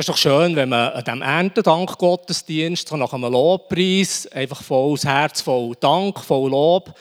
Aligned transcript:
Es 0.00 0.08
ist 0.08 0.14
doch 0.14 0.16
schön, 0.16 0.56
wenn 0.56 0.70
man 0.70 0.92
an 0.92 1.04
diesem 1.04 1.20
Erntedank 1.20 1.98
Gottesdienst 1.98 2.88
so 2.88 2.96
nach 2.96 3.12
einem 3.12 3.30
Lobpreis 3.30 4.26
einfach 4.28 4.62
volles 4.62 5.04
Herz, 5.04 5.42
voll 5.42 5.74
Dank, 5.78 6.20
voll 6.20 6.50
Lob, 6.50 6.94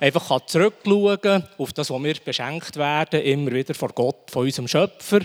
einfach 0.00 0.26
kann 0.26 0.40
zurückschauen 0.46 1.44
auf 1.58 1.74
das, 1.74 1.90
was 1.90 2.02
wir 2.02 2.14
beschenkt 2.24 2.76
werden, 2.76 3.20
immer 3.20 3.52
wieder 3.52 3.74
vor 3.74 3.90
Gott, 3.90 4.30
von 4.30 4.46
unserem 4.46 4.68
Schöpfer, 4.68 5.20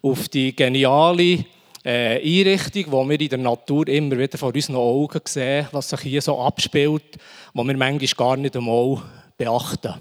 auf 0.00 0.28
die 0.28 0.54
geniale 0.54 1.44
äh, 1.84 2.20
Einrichtung, 2.22 2.84
die 2.84 3.08
wir 3.10 3.20
in 3.20 3.28
der 3.30 3.38
Natur 3.38 3.88
immer 3.88 4.16
wieder 4.16 4.38
vor 4.38 4.54
unseren 4.54 4.76
Augen 4.76 5.22
sehen, 5.24 5.66
was 5.72 5.88
sich 5.88 6.00
hier 6.02 6.22
so 6.22 6.40
abspielt, 6.40 7.16
was 7.52 7.66
wir 7.66 7.76
manchmal 7.76 8.08
gar 8.16 8.36
nicht 8.36 8.56
einmal 8.56 9.02
beachten. 9.36 9.94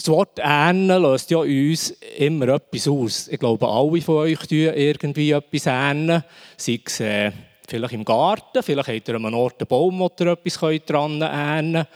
Das 0.00 0.08
Wort 0.08 0.38
Ernten 0.38 1.02
löst 1.02 1.30
ja 1.30 1.36
uns 1.40 1.90
immer 2.16 2.48
etwas 2.48 2.88
aus. 2.88 3.28
Ich 3.28 3.38
glaube, 3.38 3.68
alle 3.68 4.00
von 4.00 4.14
euch 4.14 4.38
tun 4.38 4.72
irgendwie 4.74 5.32
etwas 5.32 5.66
ernten. 5.66 6.24
Sei 6.56 6.80
es 6.82 7.00
äh, 7.00 7.32
vielleicht 7.68 7.92
im 7.92 8.06
Garten, 8.06 8.62
vielleicht 8.62 8.88
habt 8.88 9.08
ihr 9.08 9.16
an 9.16 9.26
einem 9.26 9.34
Ort 9.34 9.60
einen 9.60 9.68
Baum, 9.68 9.98
wo 9.98 10.10
ihr 10.18 10.26
etwas 10.28 10.58
dran 10.86 11.20
könnt. 11.20 11.86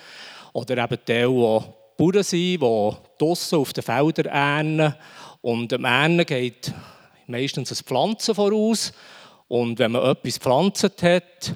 Oder 0.52 0.84
eben 0.84 0.98
die, 1.08 1.14
die 1.14 1.62
Bauern 1.96 2.22
sind, 2.22 2.32
die 2.32 2.58
draussen 3.18 3.58
auf 3.58 3.72
den 3.72 3.82
Feldern 3.82 4.26
ernten. 4.26 4.94
Und 5.40 5.72
am 5.72 5.84
Ernten 5.86 6.26
geht 6.26 6.74
meistens 7.26 7.72
ein 7.72 7.86
Pflanzen 7.86 8.34
voraus. 8.34 8.92
Und 9.48 9.78
wenn 9.78 9.92
man 9.92 10.04
etwas 10.10 10.34
gepflanzt 10.34 11.02
hat, 11.02 11.54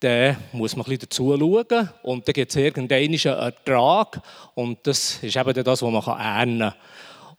dann 0.00 0.36
muss 0.52 0.76
man 0.76 0.86
ein 0.86 0.90
bisschen 0.90 1.08
dazu 1.08 1.36
schauen. 1.38 1.90
Und 2.02 2.26
dann 2.26 2.32
gibt 2.32 2.50
es 2.50 2.56
irgendeinen 2.56 3.14
Ertrag. 3.14 4.20
Und 4.54 4.86
das 4.86 5.22
ist 5.22 5.36
eben 5.36 5.64
das, 5.64 5.82
was 5.82 5.90
man 5.90 6.18
ernten 6.18 6.58
kann. 6.58 6.74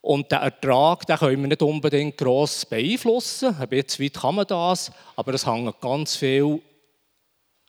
Und 0.02 0.32
den 0.32 0.40
Ertrag 0.40 1.06
den 1.06 1.18
können 1.18 1.42
wir 1.42 1.48
nicht 1.50 1.62
unbedingt 1.62 2.18
gross 2.18 2.66
beeinflussen. 2.66 3.56
Ein 3.60 3.68
bisschen 3.68 4.06
weit 4.06 4.14
kann 4.14 4.36
man 4.36 4.48
das, 4.48 4.92
aber 5.16 5.34
es 5.34 5.46
hängt 5.46 5.80
ganz 5.82 6.16
viel 6.16 6.62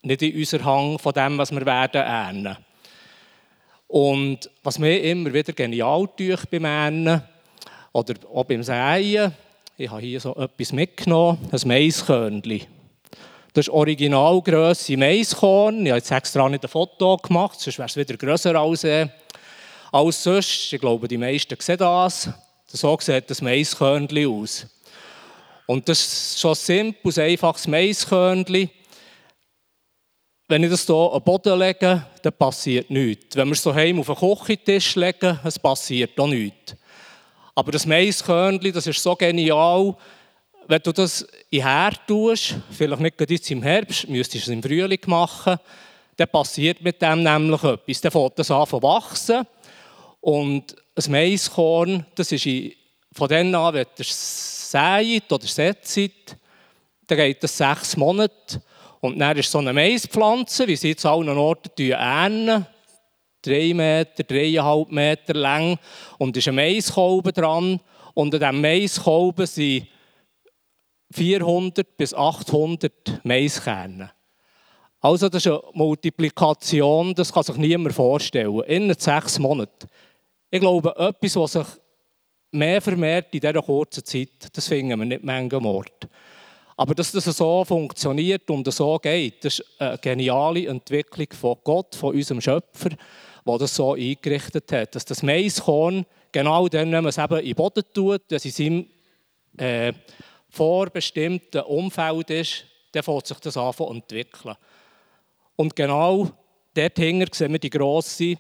nicht 0.03 0.23
in 0.23 0.37
unser 0.37 0.65
Hang 0.65 0.99
von 0.99 1.13
dem, 1.13 1.39
was 1.39 1.51
wir 1.51 1.67
werden 1.67 2.01
ernten. 2.01 2.57
Und 3.87 4.49
was 4.63 4.79
mir 4.79 5.03
immer 5.03 5.33
wieder 5.33 5.53
genial 5.53 6.09
tut 6.17 6.49
beim 6.51 6.65
Ernten 6.65 7.23
oder 7.93 8.15
auch 8.33 8.45
beim 8.45 8.63
Säen, 8.63 9.35
ich 9.77 9.91
habe 9.91 10.01
hier 10.01 10.21
so 10.21 10.37
etwas 10.37 10.73
mitgenommen, 10.73 11.39
ein 11.51 11.69
Maiskörnchen. 11.69 12.80
Das 13.53 13.67
ist 13.67 13.73
Originalgrösse 13.73 14.97
Maiskorn. 14.97 15.85
Ich 15.85 15.91
habe 15.91 15.99
jetzt 15.99 16.13
extra 16.13 16.49
nicht 16.49 16.65
ein 16.65 16.69
Foto 16.69 17.17
gemacht, 17.17 17.59
sonst 17.59 17.79
wäre 17.79 17.89
es 17.89 17.97
wieder 17.97 18.17
grösser 18.17 18.55
als, 18.55 18.85
äh, 18.85 19.09
als 19.91 20.23
sonst. 20.23 20.73
Ich 20.73 20.81
glaube, 20.81 21.09
die 21.09 21.19
meisten 21.19 21.57
sehen 21.59 21.79
das. 21.79 22.31
So 22.69 22.97
sieht 23.01 23.29
das 23.29 23.43
Maiskörnchen 23.43 24.29
aus. 24.29 24.67
Und 25.67 25.89
das 25.89 26.01
ist 26.01 26.41
schon 26.41 26.53
ein 26.53 26.55
simples, 26.55 27.19
einfaches 27.19 27.67
Maiskörnchen. 27.67 28.71
Wenn 30.47 30.63
ich 30.63 30.71
das 30.71 30.87
hier 30.87 30.95
auf 30.95 31.15
den 31.15 31.25
Boden 31.25 31.59
lege, 31.59 32.07
dann 32.23 32.33
passiert 32.33 32.89
nichts. 32.89 33.35
Wenn 33.35 33.49
wir 33.49 33.55
es 33.55 33.63
so 33.63 33.75
heim 33.75 33.99
auf 33.99 34.07
den 34.07 34.15
Küchentisch 34.15 34.95
legen, 34.95 35.41
es 35.43 35.59
passiert 35.59 36.19
auch 36.21 36.29
nichts. 36.29 36.77
Aber 37.57 37.73
das 37.73 37.85
Maiskörnchen, 37.85 38.73
das 38.73 38.87
ist 38.87 39.03
so 39.03 39.17
genial, 39.17 39.97
wenn 40.71 40.83
du 40.83 40.93
das 40.93 41.27
in 41.51 41.63
Herd 41.63 42.07
tust, 42.07 42.55
vielleicht 42.71 43.01
nicht 43.01 43.19
gerade 43.19 43.35
jetzt 43.35 43.51
im 43.51 43.61
Herbst, 43.61 44.09
müsstest 44.09 44.47
du 44.47 44.51
es 44.53 44.55
im 44.55 44.63
Frühling 44.63 45.01
machen, 45.07 45.59
dann 46.17 46.29
passiert 46.29 46.81
mit 46.81 47.03
dem 47.03 47.25
nämlich 47.25 47.65
etwas. 47.65 48.01
Dann 48.01 48.13
fängt 48.13 48.39
das 48.39 48.53
an 48.53 48.69
zu 48.69 48.81
wachsen. 48.81 49.47
Und 50.21 50.77
ein 50.95 51.11
Maiskorn, 51.11 52.07
das 52.15 52.31
ist 52.31 52.49
von 53.13 53.29
dann 53.29 53.53
an, 53.53 53.75
wenn 53.75 53.87
ihr 53.99 54.01
es 54.01 54.71
säht 54.71 55.33
oder 55.33 55.45
setzt, 55.45 55.99
dann 57.09 57.19
geht 57.19 57.43
das 57.43 57.57
sechs 57.57 57.97
Monate. 57.97 58.63
Und 59.01 59.19
dann 59.19 59.37
ist 59.37 59.51
so 59.51 59.59
eine 59.59 59.73
Maispflanze, 59.73 60.69
wie 60.69 60.77
sie 60.77 60.91
jetzt 60.91 61.05
an 61.05 61.27
allen 61.29 61.37
Orten 61.37 61.91
ernten, 61.91 62.65
drei 63.43 63.75
Meter, 63.75 64.23
dreieinhalb 64.23 64.93
Meter 64.93 65.35
lang 65.35 65.79
und 66.19 66.37
ist 66.37 66.47
ein 66.47 66.55
Maiskolben 66.55 67.33
dran. 67.33 67.81
Und 68.15 68.35
an 68.35 68.41
diesem 68.41 68.61
Maiskolben 68.61 69.47
sind 69.47 69.89
400 71.13 71.97
bis 71.97 72.15
800 72.15 73.25
Maiskerne. 73.25 74.11
Also 75.01 75.29
das 75.29 75.47
ist 75.47 75.53
eine 75.53 75.63
Multiplikation, 75.73 77.15
das 77.15 77.33
kann 77.33 77.43
sich 77.43 77.57
niemand 77.57 77.95
vorstellen. 77.95 78.61
In 78.65 78.95
sechs 78.95 79.39
Monaten. 79.39 79.89
Ich 80.51 80.61
glaube, 80.61 80.95
etwas, 80.97 81.37
was 81.37 81.53
sich 81.53 81.67
mehr 82.53 82.83
vermehrt 82.83 83.29
in 83.33 83.41
dieser 83.41 83.63
kurzen 83.63 84.05
Zeit, 84.05 84.49
das 84.53 84.69
finden 84.69 84.99
wir 84.99 85.07
nicht 85.07 85.25
manchmal 85.25 85.65
Ort. 85.65 86.09
Aber 86.77 86.95
dass 86.95 87.13
das 87.13 87.25
so 87.25 87.65
funktioniert 87.65 88.49
und 88.51 88.71
so 88.73 88.99
geht, 88.99 89.45
das 89.45 89.59
ist 89.59 89.81
eine 89.81 89.99
geniale 89.99 90.67
Entwicklung 90.67 91.29
von 91.33 91.57
Gott, 91.63 91.95
von 91.95 92.15
unserem 92.15 92.41
Schöpfer, 92.41 92.91
der 93.47 93.59
das 93.59 93.75
so 93.75 93.95
eingerichtet 93.95 94.73
hat. 94.73 94.95
Dass 94.95 95.05
das 95.05 95.23
Maiskorn 95.23 96.07
genau 96.33 96.69
dann, 96.69 96.93
wenn 96.93 97.05
man 97.05 97.11
es 97.11 97.19
eben 97.19 97.39
in 97.39 97.47
den 97.47 97.55
Boden 97.55 97.85
tut, 97.93 98.23
dass 98.29 98.45
in 98.45 98.51
seinem 98.51 98.87
äh, 99.59 99.93
vorbestimmten 100.51 101.63
Umfeld 101.63 102.31
ist, 102.31 102.65
dann 102.93 103.03
fängt 103.03 103.27
sich 103.27 103.39
das 103.39 103.57
an 103.57 103.73
zu 103.73 103.87
entwickeln. 103.87 104.57
Und 105.57 105.77
genau 105.77 106.31
dort 106.75 106.97
sehen 106.97 107.53
wir 107.53 107.59
die 107.59 107.71
grosse 107.71 108.37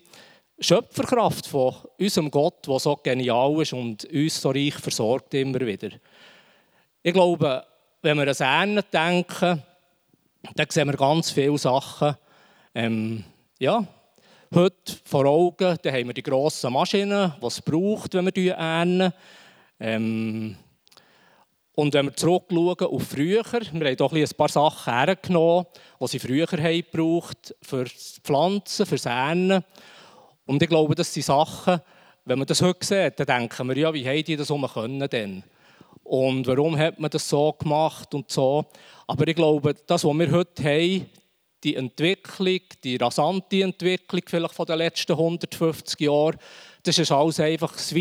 Schöpferkraft 0.58 1.46
von 1.46 1.74
unserem 1.98 2.30
Gott, 2.30 2.66
der 2.66 2.78
so 2.78 2.96
genial 2.96 3.62
ist 3.62 3.72
und 3.72 4.04
uns 4.04 4.40
so 4.40 4.50
reich 4.50 4.74
versorgt 4.74 5.32
immer 5.34 5.60
wieder. 5.60 5.90
Ich 7.02 7.14
glaube, 7.14 7.64
wenn 8.02 8.18
wir 8.18 8.28
an 8.28 8.34
Ernten 8.38 8.90
denken, 8.92 9.62
dann 10.54 10.66
sehen 10.68 10.88
wir 10.88 10.96
ganz 10.96 11.30
viele 11.30 11.58
Sachen. 11.58 12.14
Ähm, 12.74 13.24
ja, 13.58 13.86
heute 14.54 14.96
vor 15.04 15.26
Augen 15.26 15.76
haben 15.84 16.06
wir 16.06 16.14
die 16.14 16.22
grossen 16.22 16.72
Maschinen, 16.72 17.34
die 17.40 17.46
es 17.46 17.62
braucht, 17.62 18.14
wenn 18.14 18.34
wir 18.34 18.54
ernten. 18.54 19.12
Ähm, 19.78 20.56
und 21.80 21.94
wenn 21.94 22.06
wir 22.06 22.14
zurückschauen 22.14 22.94
auf 22.94 23.02
früher, 23.04 23.42
wir 23.42 23.88
haben 23.88 23.96
doch 23.96 24.12
ein 24.12 24.28
paar 24.36 24.50
Sachen 24.50 24.92
hergenommen, 24.92 25.64
die 25.98 26.06
sie 26.08 26.18
früher 26.18 26.46
haben 26.46 26.84
gebraucht 26.90 27.54
für 27.62 27.86
Pflanzen, 27.86 28.84
für 28.84 29.08
Ernten. 29.08 29.64
Und 30.44 30.62
ich 30.62 30.68
glaube, 30.68 30.94
das 30.94 31.14
sind 31.14 31.24
Sachen, 31.24 31.80
wenn 32.26 32.38
man 32.38 32.46
das 32.46 32.60
heute 32.60 32.84
sieht, 32.84 33.18
dann 33.18 33.26
denken 33.26 33.66
wir, 33.66 33.78
ja, 33.78 33.94
wie 33.94 34.06
haben 34.06 34.22
die 34.22 34.36
das 34.36 34.50
um 34.50 34.68
können 34.68 35.08
denn? 35.08 35.42
Und 36.04 36.46
warum 36.46 36.76
hat 36.76 37.00
man 37.00 37.10
das 37.10 37.26
so 37.26 37.50
gemacht 37.54 38.12
und 38.12 38.30
so? 38.30 38.66
Aber 39.06 39.26
ich 39.26 39.36
glaube, 39.36 39.72
das, 39.86 40.04
was 40.04 40.18
wir 40.18 40.30
heute 40.32 40.62
haben, 40.62 41.06
die 41.64 41.76
Entwicklung, 41.76 42.60
die 42.84 42.96
rasante 42.96 43.62
Entwicklung 43.62 44.22
vielleicht 44.26 44.54
von 44.54 44.66
den 44.66 44.76
letzten 44.76 45.12
150 45.12 45.98
Jahren, 45.98 46.36
das 46.82 46.98
ist 46.98 47.10
alles 47.10 47.40
einfach 47.40 47.72
das 47.72 47.94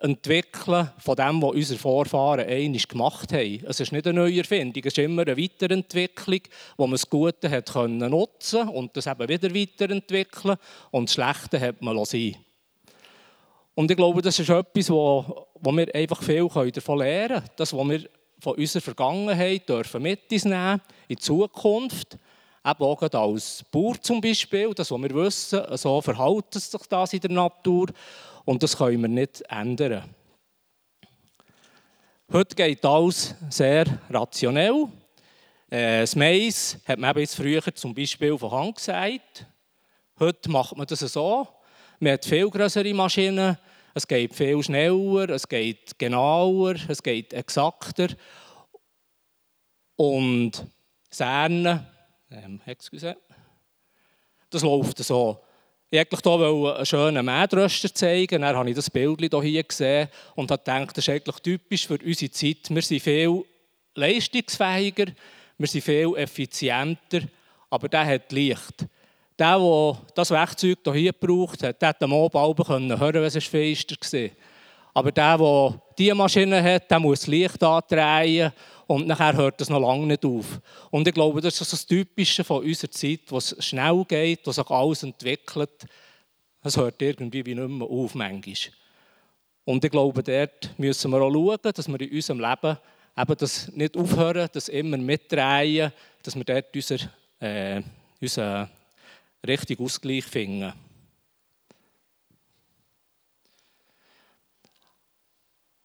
Weiterentwickeln 0.00 0.90
von 0.98 1.16
dem, 1.16 1.42
was 1.42 1.50
unsere 1.50 1.78
Vorfahren 1.78 2.46
einmal 2.46 2.80
gemacht 2.80 3.32
haben. 3.32 3.64
Es 3.66 3.80
ist 3.80 3.92
nicht 3.92 4.06
eine 4.06 4.20
neue 4.20 4.38
Erfindung, 4.38 4.82
es 4.84 4.92
ist 4.92 4.98
immer 4.98 5.22
eine 5.22 5.36
Weiterentwicklung, 5.36 6.40
wo 6.76 6.86
man 6.86 6.92
das 6.92 7.08
Gute 7.08 7.50
hat 7.50 7.72
können 7.72 8.10
nutzen 8.10 8.68
und 8.68 8.96
das 8.96 9.06
eben 9.06 9.28
wieder 9.28 9.54
weiterentwickeln 9.54 10.56
und 10.90 11.08
das 11.08 11.14
Schlechte 11.14 11.60
hat 11.60 11.82
man 11.82 12.02
sein 12.04 12.36
Und 13.74 13.90
ich 13.90 13.96
glaube, 13.96 14.22
das 14.22 14.38
ist 14.38 14.48
etwas, 14.48 14.90
wo 14.90 15.46
wo 15.60 15.72
wir 15.72 15.94
einfach 15.94 16.22
viel 16.22 16.48
davon 16.48 16.98
lernen 16.98 17.28
können. 17.28 17.50
Das, 17.56 17.72
was 17.72 17.88
wir 17.88 18.08
von 18.40 18.54
unserer 18.54 18.82
Vergangenheit 18.82 19.68
dürfen 19.68 20.02
mit 20.02 20.32
uns 20.32 20.44
nehmen 20.44 20.80
in 21.08 21.16
die 21.16 21.18
Zukunft. 21.18 22.18
Eben 22.64 22.82
auch 22.82 23.02
als 23.02 23.64
Bauer 23.70 24.00
zum 24.00 24.20
Beispiel, 24.20 24.72
das, 24.74 24.90
was 24.90 25.00
wir 25.00 25.14
wissen, 25.14 25.62
so 25.76 26.00
verhält 26.00 26.52
sich 26.52 26.80
das 26.88 27.12
in 27.12 27.20
der 27.20 27.30
Natur 27.30 27.86
und 28.44 28.62
das 28.62 28.76
können 28.76 29.02
wir 29.02 29.08
nicht 29.08 29.42
ändern. 29.48 30.14
Heute 32.32 32.54
geht 32.54 32.84
alles 32.84 33.34
sehr 33.48 33.86
rationell. 34.08 34.86
Äh, 35.68 36.02
das 36.02 36.14
Mais 36.14 36.78
hat 36.86 36.98
man 36.98 37.16
jetzt 37.18 37.34
früher 37.34 37.62
zum 37.74 37.94
Beispiel 37.94 38.38
von 38.38 38.50
Hand 38.52 38.76
gesagt. 38.76 39.46
Heute 40.18 40.50
macht 40.50 40.76
man 40.76 40.86
das 40.86 41.00
so. 41.00 41.48
Man 41.98 42.12
hat 42.12 42.24
viel 42.24 42.48
größere 42.48 42.94
Maschinen, 42.94 43.58
es 43.94 44.06
geht 44.06 44.34
viel 44.34 44.62
schneller, 44.62 45.28
es 45.30 45.48
geht 45.48 45.98
genauer, 45.98 46.76
es 46.88 47.02
geht 47.02 47.32
exakter. 47.32 48.08
Und 49.96 50.66
Serne, 51.10 51.86
ähm, 52.30 52.60
excuse, 52.64 53.16
das 54.48 54.62
läuft 54.62 54.98
so. 54.98 55.42
Ich 55.92 55.98
wollte 55.98 56.30
hier 56.30 56.76
einen 56.76 56.86
schönen 56.86 57.24
Mähdröster 57.24 57.92
zeigen, 57.92 58.42
dann 58.42 58.56
habe 58.56 58.70
ich 58.70 58.76
das 58.76 58.88
Bild 58.88 59.20
hier 59.20 59.64
gesehen 59.64 60.08
und 60.36 60.50
habe 60.50 60.62
gedacht, 60.62 60.96
das 60.96 61.08
ist 61.08 61.08
eigentlich 61.08 61.36
typisch 61.40 61.86
für 61.86 61.98
unsere 62.04 62.30
Zeit. 62.30 62.70
Wir 62.70 62.82
sind 62.82 63.02
viel 63.02 63.44
leistungsfähiger, 63.94 65.06
wir 65.58 65.66
sind 65.66 65.82
viel 65.82 66.14
effizienter, 66.16 67.22
aber 67.68 67.88
der 67.88 68.06
hat 68.06 68.30
Licht 68.30 68.86
der, 69.40 69.58
der 69.58 69.96
das 70.14 70.30
Werkzeug 70.30 70.78
hier 70.92 71.12
gebraucht 71.12 71.62
hat, 71.62 72.02
am 72.02 72.12
Abend 72.12 72.68
hören 72.68 72.90
wenn 72.98 73.22
es 73.24 73.44
feister 73.44 73.96
war. 73.96 74.30
Aber 74.92 75.12
der, 75.12 75.38
der 75.38 75.82
diese 75.98 76.14
Maschine 76.14 76.62
hat, 76.62 76.90
der 76.90 77.00
muss 77.00 77.26
Licht 77.26 77.62
andrehen 77.62 78.52
und 78.90 79.06
nachher 79.06 79.36
hört 79.36 79.60
das 79.60 79.70
noch 79.70 79.78
lange 79.78 80.04
nicht 80.04 80.24
auf. 80.24 80.60
Und 80.90 81.06
ich 81.06 81.14
glaube, 81.14 81.40
das 81.40 81.60
ist 81.60 81.72
das 81.72 81.86
Typische 81.86 82.42
von 82.42 82.64
unserer 82.64 82.90
Zeit, 82.90 83.20
wo 83.28 83.36
es 83.36 83.54
schnell 83.60 84.04
geht, 84.04 84.44
wo 84.44 84.50
sich 84.50 84.68
alles 84.68 85.04
entwickelt. 85.04 85.86
Es 86.64 86.76
hört 86.76 87.00
irgendwie 87.00 87.46
wie 87.46 87.54
nicht 87.54 87.68
mehr 87.68 87.86
auf 87.86 88.16
manchmal. 88.16 88.56
Und 89.64 89.84
ich 89.84 89.92
glaube, 89.92 90.24
dort 90.24 90.76
müssen 90.76 91.08
wir 91.12 91.22
auch 91.22 91.32
schauen, 91.32 91.72
dass 91.72 91.86
wir 91.86 92.00
in 92.00 92.10
unserem 92.10 92.40
Leben 92.40 92.78
eben 93.16 93.36
das 93.36 93.70
nicht 93.70 93.96
aufhören, 93.96 94.48
das 94.52 94.68
immer 94.68 94.96
mitdrehen, 94.96 95.92
dass 96.24 96.34
wir 96.34 96.42
dort 96.42 96.74
unseren, 96.74 97.10
äh, 97.38 97.82
unseren 98.20 98.70
richtigen 99.46 99.84
Ausgleich 99.84 100.24
finden. 100.24 100.72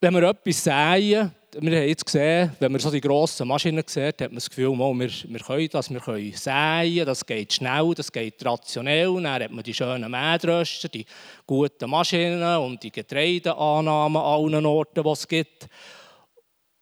Wenn 0.02 0.14
wir 0.16 0.24
etwas 0.24 0.64
säen, 0.64 1.36
wir 1.58 1.80
haben 1.80 1.88
jetzt 1.88 2.06
gesehen, 2.06 2.52
wenn 2.60 2.72
man 2.72 2.82
so 2.82 2.92
die 2.92 3.00
grossen 3.00 3.48
Maschinen 3.48 3.84
sieht, 3.88 4.22
hat 4.22 4.30
man 4.30 4.36
das 4.36 4.50
Gefühl, 4.50 4.68
oh, 4.68 4.94
wir, 4.94 5.10
wir 5.10 5.40
können 5.40 5.70
das, 5.72 5.90
wir 5.90 6.00
können 6.02 6.34
säen, 6.34 7.06
das 7.06 7.26
geht 7.26 7.54
schnell, 7.54 7.94
das 7.96 8.12
geht 8.12 8.46
rationell. 8.46 9.14
Dann 9.14 9.44
hat 9.44 9.52
man 9.52 9.64
die 9.64 9.74
schönen 9.74 10.12
Mähdröster, 10.12 10.90
die 10.90 11.06
guten 11.46 11.90
Maschinen 11.90 12.58
und 12.58 12.84
die 12.84 12.92
Getreideannahmen 12.92 14.22
an 14.22 14.54
allen 14.54 14.66
Orten, 14.66 15.04
die 15.04 15.10
es 15.10 15.28
gibt. 15.28 15.68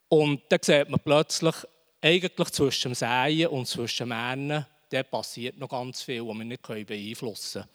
Und 0.09 0.41
dann 0.49 0.59
sieht 0.61 0.89
man 0.89 0.99
plötzlich, 0.99 1.55
eigentlich 2.01 2.49
zwischen 2.49 2.91
dem 2.91 2.95
Säen 2.95 3.47
und 3.47 3.67
zwischen 3.67 4.09
dem 4.09 4.11
Ernten, 4.11 4.65
da 4.89 5.03
passiert 5.03 5.57
noch 5.57 5.69
ganz 5.69 6.01
viel, 6.01 6.27
was 6.27 6.35
wir 6.35 6.45
nicht 6.45 6.61
beeinflussen 6.61 7.61
können. 7.61 7.73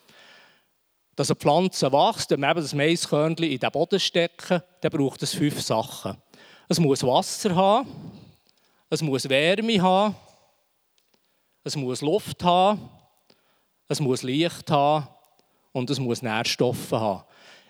Dass 1.16 1.30
eine 1.30 1.36
Pflanze 1.36 1.92
wächst, 1.92 2.30
wenn 2.30 2.40
wir 2.40 2.50
eben 2.50 2.60
das 2.60 2.74
Maiskörnchen 2.74 3.50
in 3.50 3.58
den 3.58 3.70
Boden 3.70 3.98
stecken, 3.98 4.62
dann 4.80 4.90
braucht 4.90 5.22
es 5.22 5.34
fünf 5.34 5.60
Sachen. 5.60 6.16
Es 6.70 6.78
muss 6.78 7.02
Wasser 7.02 7.56
haben, 7.56 7.88
es 8.90 9.00
muss 9.00 9.26
Wärme 9.26 9.80
haben, 9.80 10.14
es 11.64 11.74
muss 11.74 12.02
Luft 12.02 12.44
haben, 12.44 12.90
es 13.88 14.00
muss 14.00 14.22
Licht 14.22 14.70
haben 14.70 15.08
und 15.72 15.88
es 15.88 15.98
muss 15.98 16.20
Nährstoffe 16.20 16.92
haben. 16.92 17.24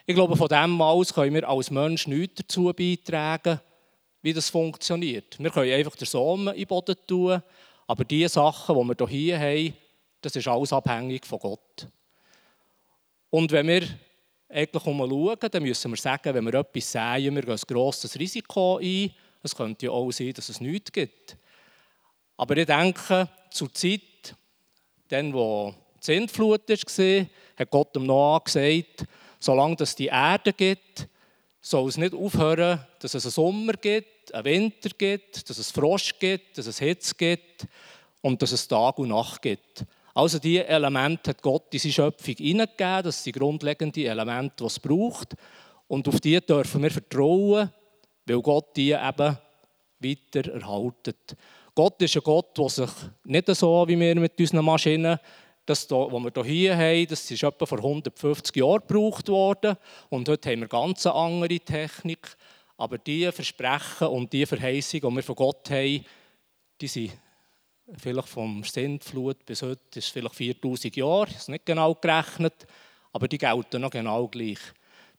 Ich 0.05 0.17
glaube, 0.17 0.37
von 0.37 0.49
dem 0.49 0.83
aus 0.83 1.15
können 1.15 1.33
wir 1.33 1.49
als 1.49 1.71
Mensch 1.71 2.09
nichts 2.09 2.43
dazu 2.43 2.73
beitragen, 2.77 3.61
wie 4.21 4.33
das 4.33 4.51
funktioniert. 4.51 5.39
Wir 5.39 5.51
können 5.51 5.73
einfach 5.73 5.95
den 5.95 6.07
Samen 6.07 6.49
in 6.49 6.63
den 6.63 6.67
Boden 6.67 6.97
tun, 7.07 7.41
aber 7.87 8.05
die 8.05 8.27
Sachen, 8.27 8.75
die 8.75 8.99
wir 8.99 9.09
hier 9.09 9.39
haben, 9.39 9.75
das 10.23 10.35
ist 10.35 10.49
alles 10.49 10.73
abhängig 10.73 11.25
von 11.25 11.39
Gott. 11.39 11.87
Und 13.31 13.53
wenn 13.53 13.69
wir 13.69 13.87
eigentlich 14.49 14.83
schauen, 14.83 15.37
dann 15.51 15.63
müssen 15.63 15.91
wir 15.91 15.97
sagen, 15.97 16.35
wenn 16.35 16.45
wir 16.45 16.55
etwas 16.55 16.93
sehen, 16.93 17.35
wir 17.35 17.43
gehen 17.43 17.53
ein 17.53 17.61
grosses 17.67 18.19
Risiko 18.19 18.79
ein. 18.79 19.13
Es 19.43 19.55
könnte 19.55 19.87
ja 19.87 19.93
auch 19.93 20.11
sein, 20.11 20.33
dass 20.33 20.49
es 20.49 20.61
nichts 20.61 20.91
gibt. 20.91 21.37
Aber 22.37 22.57
ich 22.57 22.67
denke, 22.67 23.29
zur 23.51 23.73
Zeit, 23.73 24.35
dann, 25.09 25.33
wo 25.33 25.75
die 26.01 26.05
Sintflut 26.05 26.69
war, 26.69 27.27
hat 27.57 27.71
Gott 27.71 27.95
dem 27.95 28.07
Noah 28.07 28.43
gesagt, 28.43 29.05
solange 29.39 29.77
es 29.81 29.95
die 29.95 30.07
Erde 30.07 30.53
gibt, 30.53 31.09
soll 31.61 31.89
es 31.89 31.97
nicht 31.97 32.15
aufhören, 32.15 32.81
dass 33.01 33.15
es 33.15 33.25
einen 33.25 33.33
Sommer 33.33 33.73
gibt, 33.75 34.33
einen 34.33 34.45
Winter 34.45 34.91
gibt, 34.97 35.49
dass 35.49 35.59
es 35.59 35.71
Frost 35.71 36.19
gibt, 36.19 36.57
dass 36.57 36.67
es 36.67 36.79
Hitze 36.79 37.15
gibt 37.15 37.67
und 38.23 38.41
dass 38.41 38.53
es 38.53 38.69
Tag 38.69 38.99
und 38.99 39.09
Nacht 39.09 39.43
gibt. 39.43 39.85
Also 40.19 40.41
diese 40.41 40.67
Elemente 40.67 41.31
hat 41.31 41.41
Gott 41.43 41.73
in 41.73 41.79
seine 41.79 41.93
Schöpfung 41.93 42.35
hineingegeben. 42.35 43.05
Das 43.05 43.23
sind 43.23 43.37
die 43.37 43.39
grundlegenden 43.39 44.05
Elemente, 44.05 44.57
die 44.59 44.65
es 44.65 44.81
braucht. 44.81 45.37
Und 45.87 46.09
auf 46.09 46.19
die 46.19 46.41
dürfen 46.41 46.83
wir 46.83 46.91
vertrauen, 46.91 47.73
weil 48.27 48.43
Gott 48.43 48.77
die 48.77 48.91
eben 48.91 49.39
weiter 50.01 50.53
erhaltet. 50.53 51.37
Gott 51.73 52.03
ist 52.03 52.17
ein 52.17 52.23
Gott, 52.25 52.59
der 52.59 52.69
sich 52.69 52.91
nicht 53.27 53.47
so 53.55 53.87
wie 53.87 53.97
wir 53.97 54.17
mit 54.17 54.41
unseren 54.41 54.65
Maschinen, 54.65 55.21
das, 55.65 55.89
was 55.89 56.35
wir 56.35 56.45
hier 56.45 56.77
haben, 56.77 57.07
das 57.07 57.31
ist 57.31 57.43
etwa 57.45 57.65
vor 57.65 57.79
150 57.79 58.57
Jahren 58.57 58.83
gebraucht 58.89 59.29
worden. 59.29 59.77
Und 60.09 60.29
heute 60.29 60.51
haben 60.51 60.63
wir 60.63 60.69
ganz 60.69 61.07
eine 61.07 61.15
andere 61.15 61.61
Technik. 61.61 62.37
Aber 62.77 62.99
die 62.99 63.31
Versprechen 63.31 64.09
und 64.09 64.33
die 64.33 64.47
Verheißungen, 64.47 65.11
die 65.11 65.17
wir 65.17 65.23
von 65.23 65.37
Gott 65.37 65.71
haben, 65.71 66.05
die 66.81 66.89
sind 66.89 67.13
vielleicht 67.97 68.29
vom 68.29 68.63
Sintflut 68.65 69.45
bis 69.47 69.63
heute 69.63 69.81
ist 69.99 70.07
es 70.07 70.09
vielleicht 70.09 70.35
4000 70.35 70.97
Jahre, 70.97 71.31
ist 71.31 71.49
nicht 71.49 71.67
genau 71.67 71.95
gerechnet, 71.95 72.67
aber 73.13 73.29
die 73.29 73.39
gelten 73.39 73.81
noch 73.81 73.91
genau 73.91 74.29
gleich. 74.29 74.59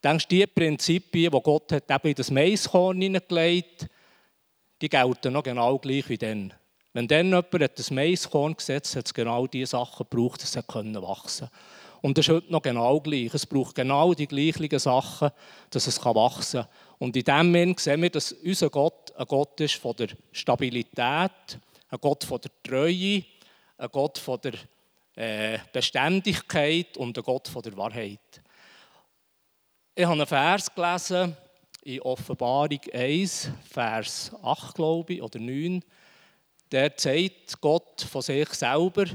Denkst 0.04 0.27
du, 0.27 0.36
die 0.36 0.48
Prinzipien, 0.48 1.31
die 1.31 1.42
Gott 1.42 1.71
hat 1.71 1.89
eben 1.89 2.07
in 2.07 2.16
das 2.16 2.31
Maiskorn 2.31 3.01
hineingelegt 3.01 3.89
die 4.81 4.89
gelten 4.89 5.33
noch 5.33 5.44
genau 5.44 5.77
gleich 5.77 6.07
wie 6.10 6.18
dann. 6.18 6.54
Wenn 6.94 7.07
dann 7.07 7.27
jemand 7.27 7.77
das 7.77 7.92
Maiskorn 7.92 8.56
gesetzt 8.56 8.92
hat, 8.92 9.00
hat 9.00 9.06
es 9.07 9.13
genau 9.13 9.48
diese 9.48 9.71
Sachen 9.71 10.06
gebraucht, 10.10 10.42
dass 10.42 10.56
es 10.56 10.56
wachsen 10.56 10.94
konnte. 10.94 11.51
Und 12.01 12.18
das 12.18 12.27
ist 12.27 12.33
heute 12.33 12.51
noch 12.51 12.62
genau 12.62 13.00
gleich. 13.01 13.33
Es 13.33 13.45
braucht 13.45 13.75
genau 13.75 14.13
die 14.13 14.27
gleichen 14.27 14.80
Sachen, 14.80 15.30
dass 15.69 15.86
es 15.86 16.04
wachsen 16.04 16.62
kann. 16.62 16.69
Und 16.98 17.16
in 17.16 17.24
dem 17.24 17.48
Moment 17.48 17.80
sehen 17.80 18.01
wir, 18.01 18.10
dass 18.10 18.31
unser 18.31 18.69
Gott 18.69 19.13
ein 19.16 19.25
Gott 19.27 19.60
ist 19.60 19.75
von 19.75 19.95
der 19.98 20.07
Stabilität, 20.31 21.60
ein 21.89 22.00
Gott 22.00 22.24
von 22.24 22.39
der 22.39 22.51
Treue, 22.63 23.24
ein 23.77 23.89
Gott 23.91 24.18
von 24.18 24.39
der 24.41 24.53
äh, 25.15 25.59
Beständigkeit 25.74 26.97
und 26.97 27.18
ein 27.18 27.24
Gott 27.24 27.47
von 27.47 27.62
der 27.62 27.75
Wahrheit. 27.75 28.41
Ich 29.95 30.06
habe 30.06 30.13
einen 30.13 30.27
Vers 30.27 30.74
gelesen 30.74 31.36
in 31.83 32.01
Offenbarung 32.01 32.80
1, 32.94 33.51
Vers 33.69 34.31
8, 34.41 34.75
glaube 34.75 35.13
ich, 35.13 35.21
oder 35.21 35.39
9. 35.39 35.83
Der 36.71 36.94
sagt 36.95 37.59
Gott 37.59 38.01
von 38.01 38.21
sich 38.21 38.50
selber, 38.50 39.06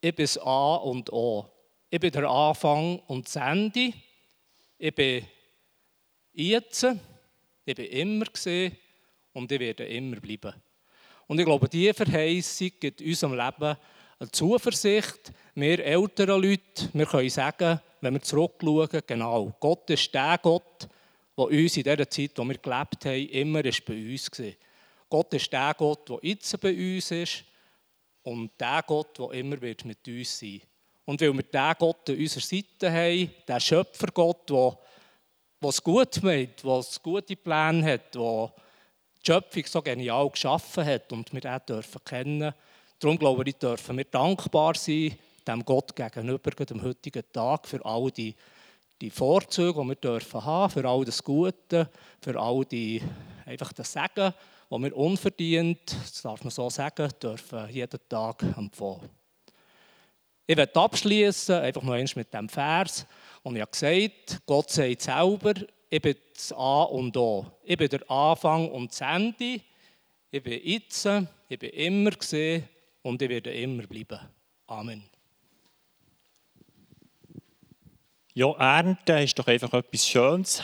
ich 0.00 0.14
bin 0.14 0.28
A 0.42 0.76
und 0.76 1.12
O. 1.12 1.46
Ich 1.90 2.00
bin 2.00 2.10
der 2.10 2.28
Anfang 2.28 2.98
und 3.00 3.26
das 3.26 3.36
Ende. 3.36 3.92
Ich 4.78 4.94
bin 4.94 5.24
jetzt, 6.32 6.86
ich 7.64 7.74
bin 7.74 7.86
immer 7.86 8.24
gesehen 8.24 8.76
und 9.34 9.52
ich 9.52 9.60
werde 9.60 9.84
immer 9.84 10.16
bleiben. 10.16 10.54
Und 11.32 11.38
ich 11.38 11.46
glaube, 11.46 11.66
diese 11.66 11.94
Verheißung 11.94 12.72
gibt 12.78 13.00
unserem 13.00 13.32
Leben 13.32 13.74
eine 14.18 14.30
Zuversicht. 14.32 15.32
Wir 15.54 15.82
älteren 15.82 16.42
Leute, 16.42 16.90
wir 16.92 17.06
können 17.06 17.30
sagen, 17.30 17.80
wenn 18.02 18.12
wir 18.12 18.20
zurückschauen, 18.20 19.00
genau, 19.06 19.50
Gott 19.58 19.88
ist 19.88 20.12
der 20.12 20.36
Gott, 20.42 20.86
der 21.38 21.44
uns 21.46 21.76
in 21.78 21.84
der 21.84 22.10
Zeit, 22.10 22.18
in 22.18 22.34
der 22.36 22.48
wir 22.48 22.58
gelebt 22.58 23.06
haben, 23.06 23.28
immer 23.30 23.64
ist 23.64 23.82
bei 23.82 23.94
uns 23.94 24.30
war. 24.38 24.52
Gott 25.08 25.32
ist 25.32 25.50
der 25.50 25.72
Gott, 25.72 26.06
der 26.06 26.18
jetzt 26.20 26.60
bei 26.60 26.74
uns 26.74 27.10
ist 27.10 27.44
und 28.24 28.50
der 28.60 28.84
Gott, 28.86 29.18
der 29.18 29.30
immer 29.30 29.58
wird 29.58 29.86
mit 29.86 30.06
uns 30.06 30.38
sein 30.38 30.50
wird. 30.52 30.68
Und 31.06 31.20
weil 31.22 31.32
wir 31.32 31.44
diesen 31.44 31.74
Gott 31.78 32.10
an 32.10 32.18
unserer 32.18 32.42
Seite 32.42 32.92
haben, 32.92 33.30
der 33.48 33.60
Schöpfergott, 33.60 34.50
der 34.50 34.78
es 35.66 35.82
gut 35.82 36.22
meint, 36.22 36.62
der 36.62 36.84
gute 37.02 37.36
Pläne 37.36 37.90
hat, 37.90 38.14
der 38.14 38.52
die 39.22 39.32
Schöpfung 39.32 39.64
so 39.66 39.82
genial 39.82 40.28
geschaffen 40.30 40.84
hat 40.84 41.12
und 41.12 41.32
wir 41.32 41.40
den 41.40 41.60
dürfen 41.68 42.04
kennen. 42.04 42.52
Darum 42.98 43.18
glaube 43.18 43.44
ich, 43.46 43.56
dürfen 43.56 43.96
wir 43.96 44.04
dankbar 44.04 44.74
sein 44.74 45.16
dem 45.46 45.64
Gott 45.64 45.94
gegenüber, 45.96 46.50
dem 46.50 46.82
heutigen 46.82 47.24
Tag, 47.32 47.66
für 47.66 47.84
all 47.84 48.10
die, 48.10 48.34
die 49.00 49.10
Vorzüge, 49.10 49.80
die 49.80 49.88
wir 49.88 49.94
dürfen 49.96 50.44
haben, 50.44 50.70
für 50.70 50.88
all 50.88 51.04
das 51.04 51.22
Gute, 51.22 51.90
für 52.20 52.38
all 52.38 52.64
die, 52.64 53.02
einfach 53.44 53.72
das 53.72 53.92
Segen, 53.92 54.32
das 54.70 54.80
wir 54.80 54.96
unverdient, 54.96 55.96
das 56.00 56.22
darf 56.22 56.44
man 56.44 56.50
so 56.50 56.70
sagen, 56.70 57.10
dürfen 57.20 57.68
jeden 57.70 58.00
Tag 58.08 58.42
empfangen. 58.56 59.10
Ich 60.46 60.56
werde 60.56 60.80
abschließen, 60.80 61.56
einfach 61.56 61.82
noch 61.82 61.92
eins 61.92 62.16
mit 62.16 62.32
dem 62.34 62.48
Vers. 62.48 63.06
Und 63.42 63.56
ich 63.56 63.62
habe 63.62 63.70
gesagt, 63.70 64.40
Gott 64.46 64.70
sagt 64.70 65.02
selber, 65.02 65.54
ich 65.92 66.00
bin 66.00 66.16
das 66.32 66.52
A 66.54 66.84
und 66.84 67.14
O. 67.18 67.44
Ich 67.64 67.76
bin 67.76 67.86
der 67.86 68.10
Anfang 68.10 68.70
und 68.70 68.90
das 68.92 69.02
Ende. 69.02 69.60
Ich 70.30 70.42
bin 70.42 70.58
jetzt, 70.64 71.06
ich 71.50 71.58
bin 71.58 71.68
immer 71.68 72.12
gesehen 72.12 72.66
und 73.02 73.20
ich 73.20 73.28
werde 73.28 73.52
immer 73.52 73.86
bleiben. 73.86 74.18
Amen. 74.68 75.02
Ja, 78.32 78.52
Ernten 78.52 79.18
ist 79.18 79.38
doch 79.38 79.46
einfach 79.46 79.70
etwas 79.74 80.08
Schönes. 80.08 80.62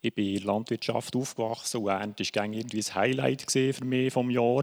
Ich 0.00 0.14
bin 0.14 0.28
in 0.28 0.36
der 0.36 0.46
Landwirtschaft 0.46 1.14
aufgewachsen 1.14 1.82
und 1.82 1.88
Ernte 1.88 2.24
war 2.24 2.46
irgendwie 2.46 2.80
ein 2.80 2.94
Highlight 2.94 3.50
für 3.50 3.84
mich 3.84 4.10
vom 4.10 4.30
Jahr. 4.30 4.62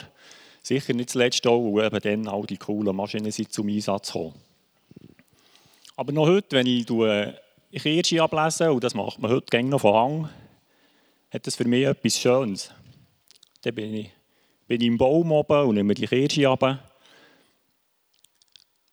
Sicher 0.63 0.93
nicht 0.93 1.11
zuletzt 1.11 1.45
auch, 1.45 1.71
weil 1.75 1.85
eben 1.85 2.25
dann 2.25 2.33
all 2.33 2.47
die 2.47 2.57
coolen 2.57 2.95
Maschinen 2.95 3.31
zum 3.31 3.69
Einsatz 3.69 4.13
kommen. 4.13 4.33
Aber 5.95 6.11
noch 6.13 6.25
heute, 6.25 6.55
wenn 6.55 6.65
ich 6.65 6.87
Kirsche 7.79 8.21
ablesen, 8.21 8.69
und 8.69 8.83
das 8.83 8.93
macht 8.93 9.19
man 9.19 9.31
heute 9.31 9.63
noch 9.63 9.81
von 9.81 9.93
Hang, 9.93 10.29
hat 11.31 11.47
das 11.47 11.55
für 11.55 11.65
mich 11.65 11.85
etwas 11.85 12.19
Schönes. 12.19 12.71
Dann 13.61 13.75
bin 13.75 13.93
ich, 13.93 14.11
bin 14.67 14.81
ich 14.81 14.87
im 14.87 14.97
Baum 14.97 15.31
oben 15.31 15.67
und 15.67 15.75
nehme 15.75 15.93
die 15.93 16.07
Kirsche 16.07 16.49
ab. 16.49 16.63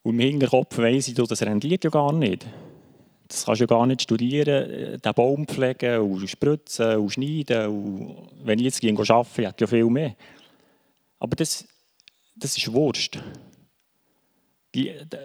Und 0.02 0.14
im 0.14 0.20
Hinterkopf 0.20 0.78
weiss 0.78 1.08
ich, 1.08 1.14
das 1.14 1.42
rendiert 1.42 1.84
ja 1.84 1.90
gar 1.90 2.12
nicht. 2.12 2.46
Das 3.26 3.44
kannst 3.44 3.60
du 3.60 3.66
gar 3.66 3.86
nicht 3.86 4.02
studieren, 4.02 5.00
den 5.00 5.14
Baum 5.14 5.46
pflegen 5.46 6.00
und 6.00 6.26
spritzen 6.28 6.96
und 6.96 7.10
schneiden. 7.10 7.66
Und 7.66 8.28
wenn 8.42 8.58
ich 8.58 8.64
jetzt 8.64 8.84
arbeite, 8.84 9.12
arbeite 9.12 9.42
hätte 9.42 9.54
ich 9.56 9.60
ja 9.60 9.66
viel 9.66 9.90
mehr. 9.90 10.16
Aber 11.18 11.36
das, 11.36 11.66
das 12.36 12.56
ist 12.56 12.72
Wurst. 12.72 13.18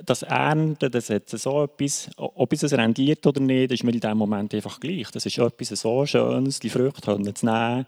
Das 0.05 0.23
Ernten, 0.23 0.91
das 0.91 1.09
hat 1.09 1.29
so 1.29 1.63
etwas, 1.63 2.09
ob 2.17 2.53
es 2.53 2.71
rendiert 2.71 3.25
oder 3.25 3.41
nicht, 3.41 3.71
ist 3.71 3.83
mir 3.83 3.93
in 3.93 3.99
diesem 3.99 4.17
Moment 4.17 4.53
einfach 4.53 4.79
gleich. 4.79 5.11
Das 5.11 5.25
ist 5.25 5.37
etwas 5.37 5.69
so 5.69 6.05
Schönes, 6.05 6.59
die 6.59 6.69
Früchte 6.69 7.01
zu 7.01 7.45
nehmen 7.45 7.85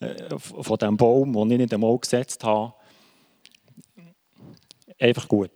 äh, 0.00 0.38
von 0.38 0.78
dem 0.78 0.96
Baum, 0.96 1.32
den 1.32 1.50
ich 1.52 1.58
nicht 1.58 1.74
einmal 1.74 1.98
gesetzt 1.98 2.42
habe. 2.44 2.74
Einfach 4.98 5.28
gut. 5.28 5.52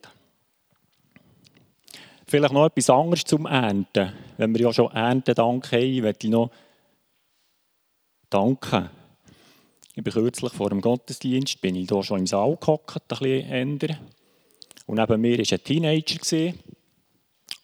Vielleicht 2.29 2.53
noch 2.53 2.67
etwas 2.67 2.91
anderes 2.91 3.25
zum 3.25 3.47
Ernten. 3.47 4.13
Wenn 4.37 4.55
wir 4.55 4.63
ja 4.63 4.73
schon 4.73 4.91
Erntedank 4.91 5.71
haben, 5.71 6.01
möchte 6.01 6.27
ich 6.27 6.33
noch 6.33 6.51
danken. 8.29 8.91
Ich 9.95 10.03
bin 10.03 10.13
kürzlich 10.13 10.53
vor 10.53 10.69
dem 10.69 10.81
Gottesdienst, 10.81 11.61
bin 11.61 11.77
ich 11.77 11.89
hier 11.89 12.03
schon 12.03 12.19
im 12.19 12.27
Saal 12.27 12.57
gehockt, 12.57 12.97
ein 12.97 13.03
bisschen 13.09 13.51
ändern. 13.51 13.99
Und 14.85 14.97
neben 14.97 15.21
mir 15.21 15.39
war 15.39 15.53
ein 15.53 15.65
Teenager. 15.65 16.55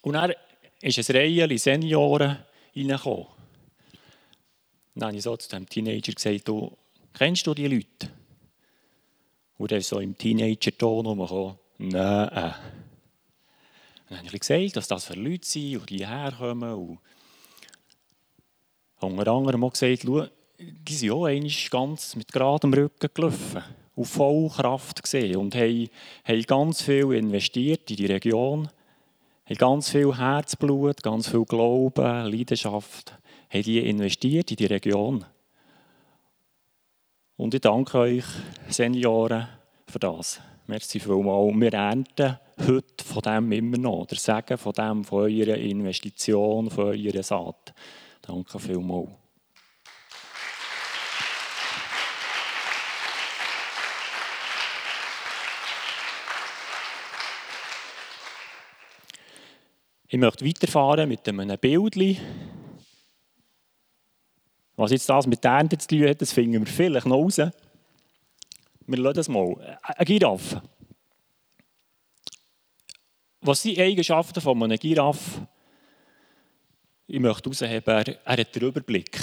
Und 0.01 0.15
dann 0.15 0.33
ist 0.81 0.99
ein 0.99 1.17
Reihe 1.17 1.59
Senioren 1.59 2.39
reingekommen. 2.75 3.27
Dann 4.95 5.09
habe 5.09 5.17
ich 5.17 5.23
so 5.23 5.37
zu 5.37 5.49
dem 5.49 5.69
Teenager 5.69 6.13
gesagt, 6.13 6.49
du, 6.49 6.77
kennst 7.13 7.47
du 7.47 7.55
die 7.55 7.69
Leute? 7.69 8.11
Und 9.59 9.71
er 9.71 9.79
ist 9.79 9.89
so 9.89 10.01
im 10.01 10.17
Teenager-Ton 10.17 11.07
rumgekommen, 11.07 11.57
nein. 11.79 12.55
Dann 14.09 14.19
habe 14.19 14.27
ich 14.27 14.41
gesagt, 14.41 14.77
dass 14.77 14.89
das 14.89 15.05
für 15.07 15.15
Leute 15.15 15.47
sind 15.47 15.79
und 15.79 15.89
die 15.89 16.07
herkommen. 16.07 16.75
Und 16.75 16.99
unter 19.01 19.33
anderem 19.33 19.65
auch 19.65 19.73
gesagt, 19.73 20.03
schau, 20.05 20.27
die 20.59 20.95
sind 20.95 21.11
auch 21.13 21.29
ganz 21.71 22.15
mit 22.17 22.31
geradem 22.31 22.75
Rücken 22.75 23.09
gelaufen, 23.15 23.63
auf 23.97 24.09
Vollkraft 24.09 25.03
gesehen 25.03 25.37
und 25.37 25.55
haben, 25.55 25.89
haben 26.25 26.43
ganz 26.43 26.83
viel 26.83 27.13
investiert 27.13 27.91
in 27.91 27.97
die 27.97 28.07
Region, 28.07 28.69
haben 29.47 29.57
ganz 29.57 29.91
viel 29.91 30.17
Herzblut, 30.17 31.03
ganz 31.03 31.29
viel 31.29 31.45
Glauben, 31.45 32.27
Leidenschaft, 32.27 33.19
haben 33.51 33.63
die 33.63 33.79
investiert 33.81 34.51
in 34.51 34.57
die 34.57 34.67
Region. 34.67 35.25
Und 37.37 37.55
ich 37.55 37.61
danke 37.61 37.99
euch, 37.99 38.25
Senioren, 38.69 39.49
für 39.87 39.99
das. 39.99 40.41
Merci 40.67 41.01
vielmals. 41.01 41.55
Wir 41.55 41.73
ernten 41.75 42.39
heute 42.67 43.05
von 43.05 43.21
dem 43.23 43.53
immer 43.53 43.79
noch. 43.79 44.07
Der 44.07 44.19
Segen 44.19 44.57
von 44.57 44.73
dem, 44.73 45.05
von 45.05 45.25
eurer 45.25 45.57
Investition, 45.57 46.71
von 46.71 46.87
eurer 46.87 47.23
Saat. 47.23 47.75
Danke 48.23 48.59
vielmals. 48.59 49.22
Ich 60.13 60.19
möchte 60.19 60.45
weiterfahren 60.45 61.09
mit 61.09 61.27
einem 61.27 61.59
Bild. 61.59 61.97
Was 64.77 64.91
jetzt 64.91 65.09
das 65.09 65.27
mit 65.27 65.43
der 65.43 65.53
Ernte 65.53 65.79
zu 65.79 65.89
tun 65.89 66.07
hat, 66.07 66.21
das 66.21 66.35
finden 66.35 66.67
wir 66.67 66.71
vielleicht 66.71 67.07
noch 67.07 67.17
raus. 67.17 67.39
Wir 67.39 68.99
lassen 68.99 69.17
das 69.17 69.29
mal. 69.31 69.79
Eine 69.81 70.05
Giraffe. 70.05 70.61
Was 73.41 73.63
sind 73.63 73.79
die 73.79 73.83
Eigenschaften 73.83 74.43
von 74.43 74.63
einem 74.63 74.79
Giraffe? 74.79 75.49
Ich 77.07 77.19
möchte 77.19 77.49
herausheben, 77.49 77.95
er, 77.95 78.27
er 78.27 78.37
hat 78.37 78.55
den 78.55 78.63
Überblick. 78.65 79.19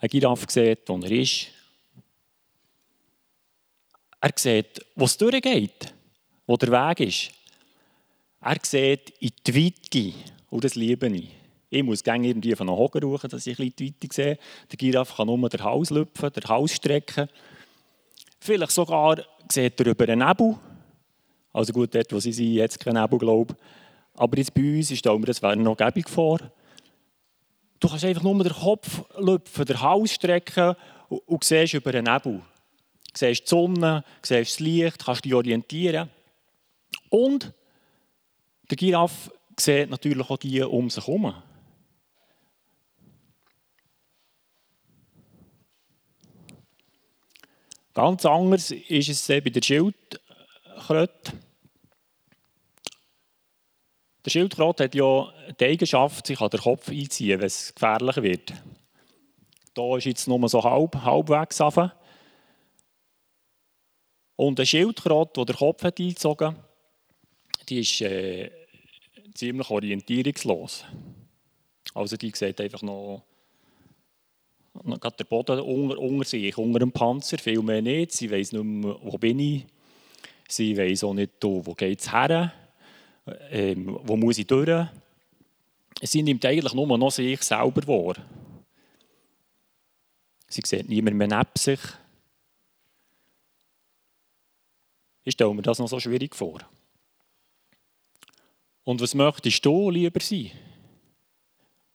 Ein 0.00 0.08
Giraffe 0.08 0.46
sieht, 0.48 0.80
wo 0.88 0.98
er 0.98 1.10
ist. 1.12 1.46
Er 4.20 4.32
sieht, 4.34 4.84
wo 4.96 5.04
es 5.04 5.16
durchgeht, 5.16 5.94
wo 6.44 6.56
der 6.56 6.72
Weg 6.72 7.06
ist. 7.06 7.37
Er 8.40 8.56
sieht 8.62 9.10
in 9.20 9.30
die 9.46 9.66
Weite 9.66 10.14
und 10.50 10.64
das 10.64 10.74
liebe 10.76 11.08
ich. 11.08 11.30
Ich 11.70 11.82
muss 11.82 12.02
gerne 12.02 12.28
irgendwie 12.28 12.54
von 12.54 12.68
einem 12.68 12.78
Hocker 12.78 13.02
rufen, 13.02 13.28
dass 13.28 13.46
ich 13.46 13.56
bisschen 13.56 13.74
die 13.76 13.86
Weite 13.88 14.14
sehe. 14.14 14.38
Der 14.70 14.76
Giraffe 14.76 15.16
kann 15.16 15.26
nur 15.26 15.48
den 15.48 15.62
Hals 15.62 15.90
lüpfen, 15.90 16.32
den 16.32 16.44
Hals 16.44 16.72
strecken. 16.72 17.28
Vielleicht 18.40 18.72
sogar 18.72 19.22
sieht 19.50 19.78
er 19.80 19.86
über 19.86 20.08
einen 20.08 20.26
Nebel. 20.26 20.56
Also 21.52 21.72
gut, 21.72 21.94
dort, 21.94 22.12
wo 22.12 22.20
sie 22.20 22.32
sind, 22.32 22.52
jetzt 22.52 22.80
kein 22.80 22.94
Nebel, 22.94 23.18
glaube 23.18 23.54
ich. 23.54 24.20
Aber 24.20 24.38
jetzt 24.38 24.54
bei 24.54 24.62
uns 24.62 24.96
stellen 24.96 25.20
wir 25.20 25.26
das 25.26 25.42
noch 25.42 25.76
gäbig 25.76 26.08
vor. 26.08 26.38
Du 27.80 27.88
kannst 27.88 28.04
einfach 28.04 28.22
nur 28.22 28.42
den 28.42 28.52
Kopf 28.52 29.04
lüpfen, 29.18 29.64
den 29.64 29.80
Hals 29.80 30.12
strecken 30.12 30.74
und, 31.08 31.18
und 31.26 31.44
siehst 31.44 31.74
über 31.74 31.90
einen 31.90 32.04
Nebel. 32.04 32.40
Du 32.40 32.42
siehst 33.14 33.42
die 33.42 33.48
Sonne, 33.48 34.04
siehst 34.22 34.52
das 34.52 34.60
Licht, 34.60 35.04
kannst 35.04 35.24
dich 35.24 35.34
orientieren. 35.34 36.08
Und 37.10 37.52
der 38.70 38.76
Giraffe 38.76 39.32
sieht 39.58 39.90
natürlich 39.90 40.28
auch 40.28 40.36
die 40.36 40.62
um 40.62 40.90
sich 40.90 41.06
herum. 41.06 41.34
Ganz 47.94 48.24
anders 48.24 48.70
ist 48.70 49.08
es 49.08 49.26
bei 49.26 49.40
der 49.40 49.60
Schildkröte. 49.60 51.32
Der 54.24 54.30
Schildkröte 54.30 54.84
hat 54.84 54.94
ja 54.94 55.32
die 55.58 55.64
Eigenschaft, 55.64 56.26
sich 56.26 56.40
an 56.40 56.50
den 56.50 56.60
Kopf 56.60 56.88
einzuziehen, 56.88 57.40
wenn 57.40 57.46
es 57.46 57.74
gefährlich 57.74 58.16
wird. 58.18 58.52
Hier 59.74 59.96
ist 59.96 60.04
jetzt 60.04 60.28
nur 60.28 60.48
so 60.48 60.62
halb, 60.62 60.94
halbwegs 60.96 61.60
runter. 61.60 61.94
Und 64.36 64.58
der 64.60 64.66
Schildkröte, 64.66 65.32
der 65.38 65.46
den 65.46 65.56
Kopf 65.56 65.82
hat 65.82 65.98
eingezogen 65.98 66.48
hat, 66.48 66.67
die 67.68 67.80
ist 67.80 68.00
äh, 68.00 68.50
ziemlich 69.34 69.70
orientierungslos. 69.70 70.84
Also 71.94 72.16
die 72.16 72.32
sieht 72.34 72.60
einfach 72.60 72.82
noch, 72.82 73.24
noch 74.82 74.98
der 74.98 75.24
Boden 75.24 75.60
unter, 75.60 75.98
unter 75.98 76.24
sich, 76.24 76.56
unter 76.56 76.78
dem 76.78 76.92
Panzer, 76.92 77.38
viel 77.38 77.62
mehr 77.62 77.82
nicht. 77.82 78.12
Sie 78.12 78.30
weiß 78.30 78.52
nicht 78.52 78.64
mehr, 78.64 78.96
wo 79.02 79.18
bin 79.18 79.38
ich. 79.38 79.66
Sie 80.48 80.76
weiß 80.76 81.04
auch 81.04 81.14
nicht, 81.14 81.32
wo 81.42 81.74
geht 81.74 82.00
es 82.00 82.12
her, 82.12 82.52
ähm, 83.50 83.98
wo 84.02 84.16
muss 84.16 84.38
ich 84.38 84.46
durch. 84.46 84.86
Sie 86.02 86.22
nimmt 86.22 86.44
eigentlich 86.44 86.74
nur 86.74 86.96
noch 86.96 87.10
sich 87.10 87.42
selber 87.42 87.86
wahr. 87.86 88.14
Sie 90.48 90.62
sieht 90.64 90.88
niemand 90.88 91.16
mehr 91.16 91.28
neben 91.28 91.50
sich. 91.56 91.80
Ich 95.24 95.34
stelle 95.34 95.52
mir 95.52 95.62
das 95.62 95.78
noch 95.78 95.88
so 95.88 96.00
schwierig 96.00 96.34
vor. 96.34 96.60
Und 98.88 99.02
was 99.02 99.14
möchtest 99.14 99.66
du 99.66 99.90
lieber 99.90 100.18
sein? 100.18 100.50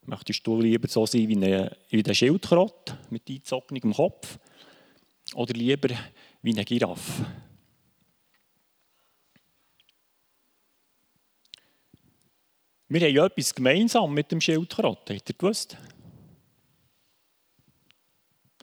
Möchtest 0.06 0.46
du 0.46 0.62
lieber 0.62 0.88
so 0.88 1.08
sein 1.08 1.28
wie 1.28 1.36
eine, 1.36 1.76
wie 1.90 2.04
eine 2.04 2.14
Schildkröte 2.14 3.00
mit 3.10 3.28
eingezogenem 3.28 3.96
Kopf? 3.96 4.38
Oder 5.34 5.54
lieber 5.56 5.90
wie 6.44 6.52
eine 6.52 6.64
Giraffe? 6.64 7.26
Wir 12.90 13.02
haben 13.02 13.16
ja 13.16 13.26
etwas 13.26 13.56
gemeinsam 13.56 14.14
mit 14.14 14.32
dem 14.32 14.40
Schildkröte. 14.40 15.16
Habt 15.16 15.30
ihr 15.30 15.36
gewusst? 15.36 15.76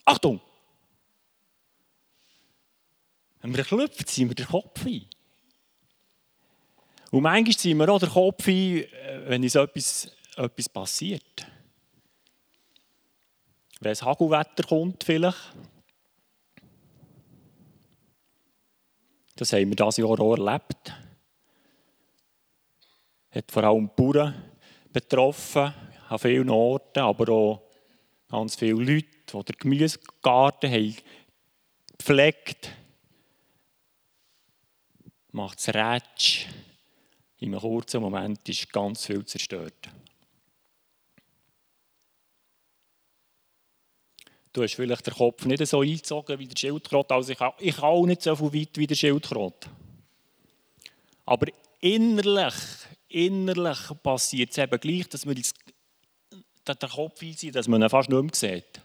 Achtung! 0.04 0.40
Wenn 3.40 3.56
wir 3.56 3.64
klopfen, 3.64 4.06
ziehen 4.06 4.28
wir 4.28 4.36
den 4.36 4.46
Kopf 4.46 4.86
ein. 4.86 5.08
Und 7.10 7.22
manchmal 7.22 7.56
ziehen 7.56 7.76
wir 7.78 7.88
auch 7.88 7.98
den 7.98 8.08
Kopf 8.08 8.46
ein, 8.46 8.54
äh, 8.54 9.22
wenn 9.26 9.42
uns 9.42 9.54
etwas, 9.54 10.10
etwas 10.36 10.68
passiert. 10.68 11.46
Wenn 13.80 13.92
es 13.92 14.02
Hagelwetter 14.02 14.62
kommt 14.62 15.02
vielleicht. 15.02 15.54
Das 19.36 19.52
haben 19.52 19.70
wir 19.70 19.76
dieses 19.76 19.96
Jahr 19.96 20.20
auch 20.20 20.36
erlebt. 20.36 20.92
Hat 23.30 23.50
vor 23.50 23.64
allem 23.64 23.88
die 23.88 24.02
Bauern 24.02 24.34
betroffen, 24.92 25.72
an 26.08 26.18
vielen 26.18 26.50
Orten, 26.50 26.98
aber 26.98 27.32
auch 27.32 27.62
ganz 28.28 28.56
viele 28.56 28.82
Leute, 28.82 29.06
die 29.32 29.44
den 29.44 29.56
Gemüsegarten 29.58 30.70
haben 30.70 30.96
gepflegt 32.00 32.70
macht 35.32 35.58
es 35.58 35.68
Rätsch 35.68 36.46
in 37.40 37.54
einem 37.54 37.60
kurzen 37.60 38.00
Moment 38.00 38.48
ist 38.48 38.72
ganz 38.72 39.06
viel 39.06 39.24
zerstört. 39.24 39.88
Du 44.52 44.62
hast 44.62 44.74
vielleicht 44.74 45.06
den 45.06 45.14
Kopf 45.14 45.44
nicht 45.44 45.64
so 45.66 45.80
eingezogen 45.80 46.38
wie 46.38 46.48
der 46.48 46.56
Schildkröte, 46.56 47.14
also 47.14 47.32
ich, 47.32 47.38
ich 47.58 47.78
auch 47.78 48.04
nicht 48.06 48.22
so 48.22 48.34
viel 48.34 48.52
weit 48.52 48.76
wie 48.76 48.86
der 48.86 48.94
Schildkröte. 48.96 49.68
Aber 51.24 51.46
innerlich 51.80 52.54
innerlich 53.10 53.78
passiert 54.02 54.50
es 54.50 54.58
eben 54.58 54.80
gleich, 54.80 55.08
dass 55.08 55.24
ins, 55.24 55.52
der 56.66 56.88
Kopf 56.88 57.22
einzieht, 57.22 57.54
dass 57.54 57.68
man 57.68 57.82
ihn 57.82 57.90
fast 57.90 58.08
nicht 58.08 58.22
mehr 58.22 58.34
sieht. 58.34 58.80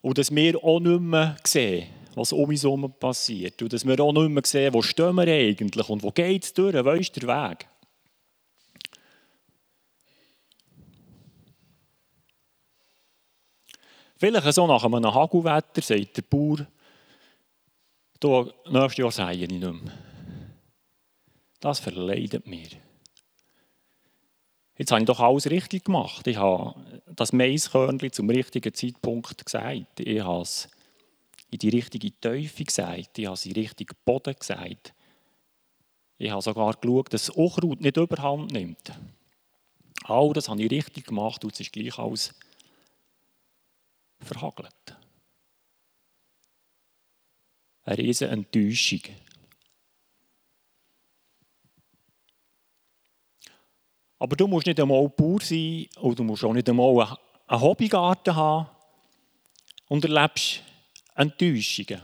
Und 0.00 0.18
dass 0.18 0.34
wir 0.34 0.62
auch 0.62 0.80
nicht 0.80 1.00
mehr 1.00 1.36
sehen, 1.44 1.88
was 2.18 2.32
um 2.32 2.48
uns 2.48 2.62
herum 2.62 2.92
passiert. 2.98 3.60
Und 3.62 3.72
dass 3.72 3.86
wir 3.86 3.98
auch 4.00 4.12
nicht 4.12 4.28
mehr 4.28 4.42
sehen, 4.44 4.74
wo 4.74 4.82
stehen 4.82 5.14
wir 5.14 5.26
eigentlich 5.26 5.88
und 5.88 6.02
wo 6.02 6.10
geht 6.10 6.44
es 6.44 6.52
durch, 6.52 6.74
wo 6.74 6.90
ist 6.90 7.16
der 7.16 7.28
Weg. 7.28 7.68
Vielleicht 14.18 14.52
so 14.52 14.66
nach 14.66 14.84
einem 14.84 15.14
Hagelwetter 15.14 15.80
sagt 15.80 16.16
der 16.16 16.22
Bauer, 16.22 16.66
du, 18.18 18.52
nächstes 18.68 18.96
Jahr 18.96 19.12
sehe 19.12 19.44
ich 19.44 19.48
nicht 19.48 19.60
mehr. 19.60 19.92
Das 21.60 21.78
verleidet 21.78 22.46
mir. 22.46 22.68
Jetzt 24.76 24.90
habe 24.90 25.00
ich 25.00 25.06
doch 25.06 25.20
alles 25.20 25.50
richtig 25.50 25.84
gemacht. 25.84 26.26
Ich 26.26 26.36
habe 26.36 26.74
das 27.06 27.32
Maiskörnchen 27.32 28.12
zum 28.12 28.30
richtigen 28.30 28.74
Zeitpunkt 28.74 29.44
gesagt. 29.44 30.00
Ich 30.00 30.20
habe 30.20 30.42
es 30.42 30.68
in 31.50 31.58
die 31.58 31.70
richtige 31.70 32.18
Teufel 32.20 32.66
gesagt. 32.66 33.18
Ich 33.18 33.26
habe 33.26 33.38
den 33.38 33.52
richtigen 33.52 33.96
Boden 34.04 34.34
gesagt. 34.34 34.94
Ich 36.18 36.30
habe 36.30 36.42
sogar 36.42 36.74
geschaut, 36.74 37.12
dass 37.12 37.26
das 37.26 37.36
Unkraut 37.36 37.80
nicht 37.80 37.96
überhand 37.96 38.52
nimmt. 38.52 38.92
All 40.04 40.32
das 40.32 40.48
habe 40.48 40.62
ich 40.62 40.70
richtig 40.70 41.06
gemacht 41.06 41.44
und 41.44 41.52
es 41.52 41.60
ist 41.60 41.72
gleich 41.72 41.98
alles 41.98 42.34
verhagelt. 44.20 44.96
Eine 47.84 47.98
riesige 47.98 48.30
Enttäuschung. 48.30 49.00
Aber 54.18 54.34
du 54.34 54.48
musst 54.48 54.66
nicht 54.66 54.80
einmal 54.80 55.08
Bauer 55.08 55.40
sein 55.40 55.86
oder 56.00 56.16
du 56.16 56.24
musst 56.24 56.44
auch 56.44 56.52
nicht 56.52 56.68
einmal 56.68 57.16
einen 57.46 57.60
Hobbygarten 57.60 58.34
haben 58.34 58.68
und 59.86 60.04
erlebst 60.04 60.62
Enttäuschungen. 61.18 62.00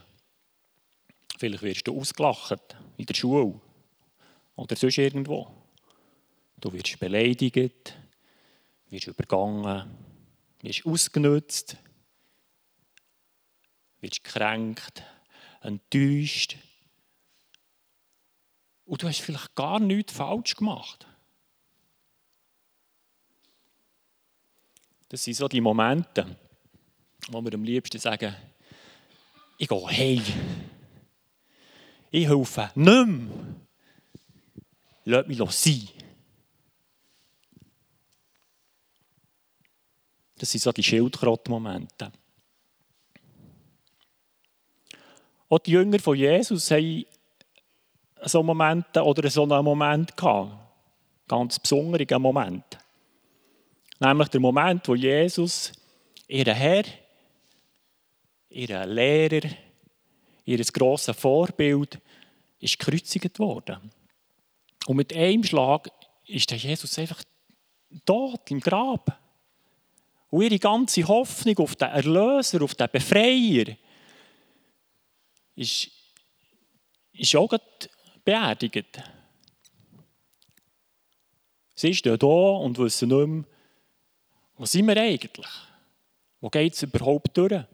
Vielleicht 1.38 1.62
wirst 1.62 1.86
du 1.86 1.96
ausgelacht 1.96 2.76
in 2.96 3.06
der 3.06 3.14
Schule 3.14 3.60
oder 4.56 4.74
sonst 4.74 4.98
irgendwo. 4.98 5.48
Du 6.56 6.72
wirst 6.72 6.98
beleidigt, 6.98 7.94
wirst 8.90 9.06
übergangen, 9.06 9.88
wirst 10.62 10.84
ausgenutzt, 10.84 11.76
wirst 14.00 14.24
gekränkt, 14.24 15.04
enttäuscht. 15.60 16.56
Und 18.84 19.00
du 19.00 19.06
hast 19.06 19.20
vielleicht 19.20 19.54
gar 19.54 19.78
nichts 19.78 20.12
falsch 20.12 20.56
gemacht. 20.56 21.06
Das 25.08 25.22
sind 25.22 25.34
so 25.34 25.46
die 25.46 25.60
Momente, 25.60 26.36
wo 27.28 27.40
wir 27.44 27.54
am 27.54 27.62
liebsten 27.62 28.00
sagen, 28.00 28.34
ich 29.58 29.68
gehe 29.68 29.88
hey, 29.88 30.22
ich 32.10 32.28
helfe 32.28 32.70
nicht 32.74 33.06
mehr. 33.06 33.28
Lass 35.04 35.26
mich 35.26 35.50
sein. 35.52 35.88
Das 40.38 40.50
sind 40.50 40.60
so 40.60 40.72
die 40.72 40.82
Schildkrott-Momente. 40.82 42.12
Auch 45.48 45.58
die 45.58 45.72
Jünger 45.72 45.98
von 45.98 46.16
Jesus 46.16 46.70
haben 46.70 47.04
so 48.22 48.42
Momente 48.42 49.02
oder 49.02 49.28
so 49.30 49.42
einen 49.42 49.64
Moment 49.64 50.16
gehabt. 50.16 50.52
Ganz 51.28 51.58
besonderen 51.58 52.22
Moment. 52.22 52.64
Nämlich 54.00 54.28
der 54.28 54.40
Moment, 54.40 54.86
wo 54.88 54.94
Jesus, 54.94 55.72
ihr 56.26 56.52
Herr, 56.52 56.84
ihr 58.54 58.86
Lehrer, 58.86 59.48
ihr 60.44 60.64
grosses 60.64 61.16
Vorbild, 61.16 61.98
ist 62.60 62.78
gekreuzigt 62.78 63.38
worden. 63.38 63.90
Und 64.86 64.96
mit 64.96 65.14
einem 65.14 65.44
Schlag 65.44 65.90
ist 66.26 66.50
der 66.50 66.58
Jesus 66.58 66.98
einfach 66.98 67.22
tot 68.06 68.50
im 68.50 68.60
Grab. 68.60 69.20
Und 70.30 70.42
ihre 70.42 70.58
ganze 70.58 71.06
Hoffnung 71.06 71.58
auf 71.58 71.76
den 71.76 71.88
Erlöser, 71.88 72.62
auf 72.62 72.74
den 72.74 72.88
Befreier, 72.90 73.76
ist, 75.56 75.90
ist 77.12 77.36
auch 77.36 77.56
beerdigt. 78.24 79.02
Sie 81.74 81.94
stehen 81.94 82.18
da 82.18 82.26
und 82.26 82.78
wissen 82.78 83.08
nicht 83.08 83.26
mehr, 83.26 83.44
wo 84.56 84.64
sind 84.64 84.86
wir 84.86 84.96
eigentlich? 84.96 85.50
Wo 86.40 86.48
geht 86.48 86.74
es 86.74 86.82
überhaupt 86.82 87.36
durch? 87.36 87.64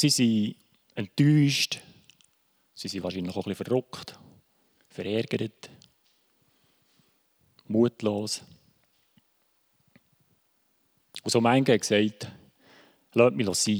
Sie 0.00 0.08
sind 0.08 0.56
enttäuscht, 0.94 1.78
sie 2.72 2.88
sind 2.88 3.02
wahrscheinlich 3.02 3.36
auch 3.36 3.44
ein 3.44 3.50
bisschen 3.50 3.66
verrückt, 3.66 4.18
verärgert, 4.88 5.68
mutlos. 7.66 8.42
Und 11.22 11.30
so 11.30 11.42
manche 11.42 11.74
hat 11.74 11.82
gesagt, 11.82 12.32
lasst 13.12 13.36
mich 13.36 13.54
sein. 13.54 13.74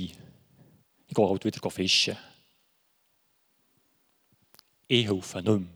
Ich 1.07 1.15
gehe 1.15 1.27
halt 1.27 1.43
wieder 1.43 1.71
fischen. 1.71 2.19
Ich 4.89 5.07
helfe 5.07 5.39
nicht 5.39 5.59
mehr. 5.59 5.69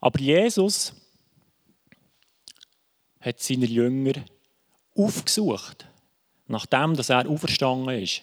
Aber 0.00 0.20
Jesus 0.20 0.92
hat 3.20 3.40
seine 3.40 3.64
Jünger 3.64 4.22
aufgesucht. 4.94 5.88
Nachdem 6.46 6.94
dass 6.96 7.08
er 7.08 7.28
auferstanden 7.28 8.02
ist, 8.02 8.22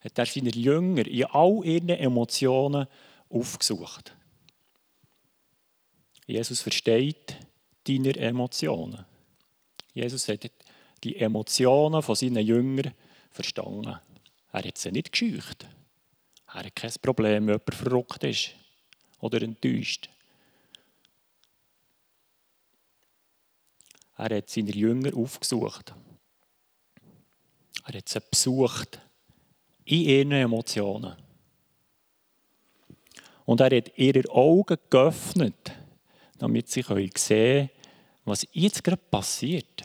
hat 0.00 0.18
er 0.18 0.26
seine 0.26 0.50
Jünger 0.50 1.06
in 1.06 1.24
all 1.26 1.64
ihren 1.64 1.88
Emotionen 1.88 2.86
aufgesucht. 3.30 4.14
Jesus 6.26 6.60
versteht 6.60 7.36
deine 7.86 8.14
Emotionen. 8.16 9.04
Jesus 9.94 10.28
hat 10.28 10.50
die 11.02 11.16
Emotionen 11.16 12.02
von 12.02 12.14
seinen 12.14 12.46
Jüngern 12.46 12.92
verstanden. 13.30 13.98
Er 14.52 14.64
hat 14.64 14.78
sie 14.78 14.92
nicht 14.92 15.12
gescheucht. 15.12 15.66
Er 16.46 16.64
hat 16.64 16.76
kein 16.76 16.92
Problem, 17.00 17.46
wenn 17.46 17.54
jemand 17.54 17.74
verrückt 17.74 18.24
ist 18.24 18.50
oder 19.20 19.40
enttäuscht. 19.42 20.10
Er 24.16 24.36
hat 24.36 24.50
seine 24.50 24.70
Jünger 24.70 25.16
aufgesucht. 25.16 25.94
Er 27.84 27.98
hat 27.98 28.08
sie 28.08 28.20
besucht 28.20 29.00
in 29.84 30.00
ihren 30.00 30.32
Emotionen. 30.32 31.16
Und 33.44 33.60
er 33.60 33.76
hat 33.76 33.98
ihre 33.98 34.28
Augen 34.30 34.78
geöffnet, 34.88 35.72
damit 36.38 36.68
sie 36.68 36.82
sehen 36.82 37.10
können, 37.10 37.70
was 38.24 38.46
jetzt 38.52 38.84
gerade 38.84 39.02
passiert. 39.10 39.84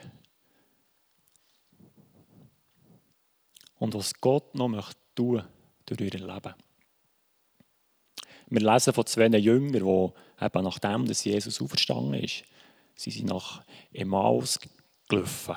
Und 3.80 3.94
was 3.94 4.14
Gott 4.14 4.56
noch 4.56 4.68
möchte 4.68 4.96
tun 5.16 5.44
durch 5.86 6.02
ihr 6.02 6.12
Leben. 6.12 6.54
Wir 8.50 8.62
lesen 8.62 8.94
von 8.94 9.06
zwei 9.06 9.28
Jüngern, 9.28 9.74
die 9.74 10.46
eben 10.46 10.64
nachdem 10.64 11.06
dass 11.06 11.24
Jesus 11.24 11.62
auferstanden 11.62 12.14
ist, 12.16 12.44
Sie 12.98 13.12
sind 13.12 13.28
nach 13.28 13.64
Emmaus 13.94 14.60
gelaufen. 15.08 15.56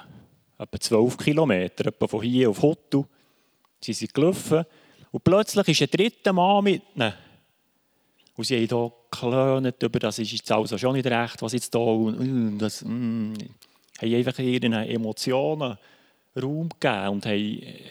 Etwa 0.60 0.78
zwölf 0.78 1.16
Kilometer, 1.16 1.86
etwa 1.86 2.06
von 2.06 2.22
hier 2.22 2.50
auf 2.50 2.60
Hottu. 2.60 3.04
Sie 3.80 3.94
sind 3.94 4.12
gelaufen 4.12 4.66
und 5.10 5.24
plötzlich 5.24 5.68
ist 5.68 5.82
ein 5.82 5.90
dritter 5.90 6.34
Mann 6.34 6.64
mit 6.64 6.82
ihnen. 6.94 7.14
Und 8.36 8.44
sie 8.44 8.56
haben 8.56 8.68
hier 8.68 8.92
geklönt 9.10 9.82
über 9.82 9.98
das 9.98 10.18
ist 10.18 10.32
jetzt 10.32 10.52
also 10.52 10.76
schon 10.76 10.92
nicht 10.94 11.06
recht, 11.06 11.40
was 11.40 11.54
jetzt 11.54 11.74
da 11.74 11.78
und 11.78 12.58
das, 12.58 12.84
mm, 12.84 13.34
haben 14.00 14.14
einfach 14.14 14.38
ihren 14.38 14.72
Emotionen 14.74 15.78
Raum 16.40 16.68
gegeben 16.68 17.08
und 17.08 17.26
haben 17.26 17.62
äh, 17.62 17.90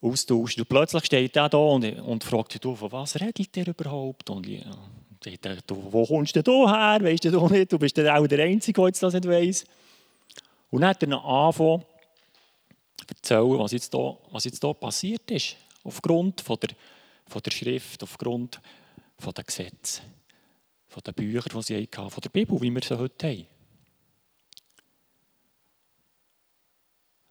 austauscht. 0.00 0.58
Und 0.58 0.68
plötzlich 0.68 1.04
steht 1.04 1.36
er 1.36 1.48
da 1.48 1.58
und, 1.58 1.84
und 2.00 2.24
fragt, 2.24 2.62
du, 2.62 2.74
von 2.74 2.92
was 2.92 3.20
redet 3.20 3.56
ihr 3.56 3.68
überhaupt? 3.68 4.28
Und 4.30 4.48
ich 4.48 5.40
dachte, 5.40 5.76
wo 5.90 6.04
kommst 6.06 6.34
du 6.36 6.42
denn 6.42 6.68
her? 6.68 6.98
Weißt 7.00 7.24
du 7.24 7.48
nicht? 7.48 7.72
Du 7.72 7.78
bist 7.78 7.98
auch 8.00 8.26
der 8.26 8.44
Einzige, 8.44 8.82
der 8.82 8.90
das 8.90 9.14
nicht 9.14 9.28
weiss. 9.28 9.64
Und 10.70 10.82
dann 10.82 10.90
hat 10.90 11.02
er 11.02 11.24
angefangen 11.24 11.84
zu 12.96 13.06
erzählen, 13.08 13.58
was 13.58 13.72
jetzt, 13.72 13.92
hier, 13.92 14.18
was 14.30 14.44
jetzt 14.44 14.62
hier 14.62 14.74
passiert 14.74 15.30
ist. 15.30 15.56
Aufgrund 15.82 16.40
von 16.40 16.58
der, 16.60 16.70
von 17.26 17.42
der 17.42 17.50
Schrift, 17.50 18.02
aufgrund 18.02 18.60
von 19.18 19.34
der 19.34 19.44
Gesetze, 19.44 20.02
von 20.88 21.02
den 21.02 21.14
Büchern, 21.14 21.52
die 21.54 21.62
sie 21.62 21.82
hatten, 21.82 22.10
von 22.10 22.20
der 22.20 22.30
Bibel, 22.30 22.60
wie 22.60 22.70
wir 22.70 22.82
sie 22.82 22.98
heute 22.98 23.28
haben. 23.28 23.46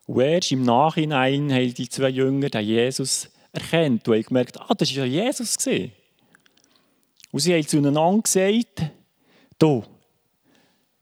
Und 0.07 0.21
erst 0.21 0.51
im 0.51 0.63
Nachhinein 0.63 1.51
haben 1.53 1.73
die 1.73 1.87
zwei 1.87 2.09
Jünger 2.09 2.49
den 2.49 2.65
Jesus 2.65 3.29
erkennt 3.51 4.07
und 4.07 4.15
haben 4.15 4.23
gemerkt, 4.23 4.59
ah, 4.59 4.73
das 4.73 4.95
war 4.97 5.05
ja 5.05 5.25
Jesus. 5.25 5.55
Und 7.31 7.39
sie 7.39 7.53
haben 7.53 7.67
zueinander 7.67 8.21
gesagt, 8.23 8.91
du, 9.59 9.83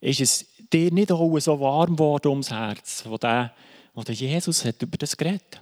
ist 0.01 0.19
es 0.19 0.45
dir 0.73 0.91
nicht 0.91 1.11
auch 1.11 1.39
so 1.39 1.59
warm 1.59 1.95
geworden 1.95 2.29
ums 2.29 2.51
Herz, 2.51 3.03
wo 3.05 3.17
der, 3.17 3.53
wo 3.93 4.03
der 4.03 4.15
Jesus 4.15 4.63
hat 4.65 4.81
über 4.81 4.97
das 4.97 5.15
geredet. 5.15 5.61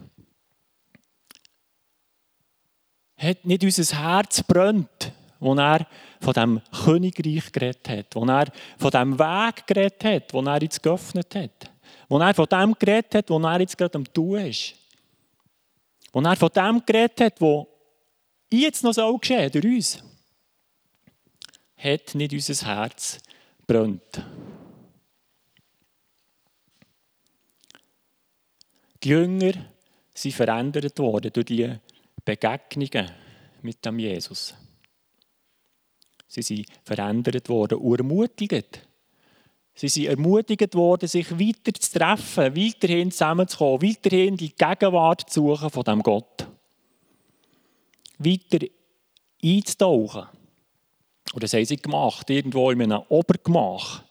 Hat 3.17 3.45
nicht 3.45 3.63
unser 3.63 3.97
Herz 3.97 4.43
brennt, 4.43 5.11
wo 5.39 5.53
er 5.55 5.87
von 6.19 6.33
dem 6.33 6.61
Königreich 6.83 7.51
geredet 7.51 7.87
hat, 7.87 8.15
wo 8.15 8.25
er 8.25 8.51
von 8.77 8.91
dem 8.91 9.17
Weg 9.17 9.67
geredet 9.67 10.03
hat, 10.03 10.33
wo 10.33 10.41
er 10.41 10.61
jetzt 10.61 10.81
geöffnet 10.81 11.33
hat, 11.35 11.71
wo 12.09 12.19
er 12.19 12.33
von 12.33 12.47
dem 12.47 12.75
geredet 12.77 13.15
hat, 13.15 13.29
wo 13.29 13.39
er 13.39 13.59
jetzt 13.59 13.77
gerade 13.77 13.95
am 13.95 14.11
Tun 14.13 14.39
ist, 14.39 14.75
wo 16.11 16.21
er 16.21 16.35
von 16.35 16.49
dem 16.55 16.81
geredet 16.85 17.21
hat, 17.21 17.41
wo 17.41 17.67
jetzt 18.51 18.83
noch 18.83 18.93
so 18.93 19.17
geschehen 19.17 19.51
durch 19.51 19.65
uns, 19.65 20.03
hat 21.77 22.15
nicht 22.15 22.33
unser 22.33 22.65
Herz 22.65 23.19
brennt. 23.67 24.23
Die 29.05 29.11
Jünger 29.11 29.53
sind 30.15 30.33
verändert 30.33 30.97
worden 30.97 31.29
durch 31.31 31.45
die 31.45 31.71
Begegnungen 32.23 33.11
mit 33.61 33.85
dem 33.85 33.99
Jesus. 33.99 34.55
Sie 36.27 36.41
sind 36.41 36.65
verändert 36.83 37.47
worden 37.47 37.77
und 37.77 37.99
ermutigt. 37.99 38.81
Sie 39.75 39.89
sind 39.89 40.07
ermutigt 40.07 40.73
worden, 40.73 41.07
sich 41.07 41.29
weiter 41.31 41.71
zu 41.79 41.99
treffen, 41.99 42.55
weiterhin 42.55 43.11
zusammenzukommen, 43.11 43.83
weiterhin 43.83 44.37
die 44.37 44.55
Gegenwart 44.55 45.29
zu 45.29 45.49
suchen 45.49 45.69
von 45.69 45.83
dem 45.83 46.01
Gott. 46.01 46.47
Weiter 48.17 48.65
einzutauchen. 49.43 50.29
Und 51.31 51.43
das 51.43 51.53
haben 51.53 51.65
sie 51.65 51.77
gemacht, 51.77 52.27
irgendwo 52.31 52.71
in 52.71 52.81
einem 52.81 53.03
Obergemach. 53.09 54.04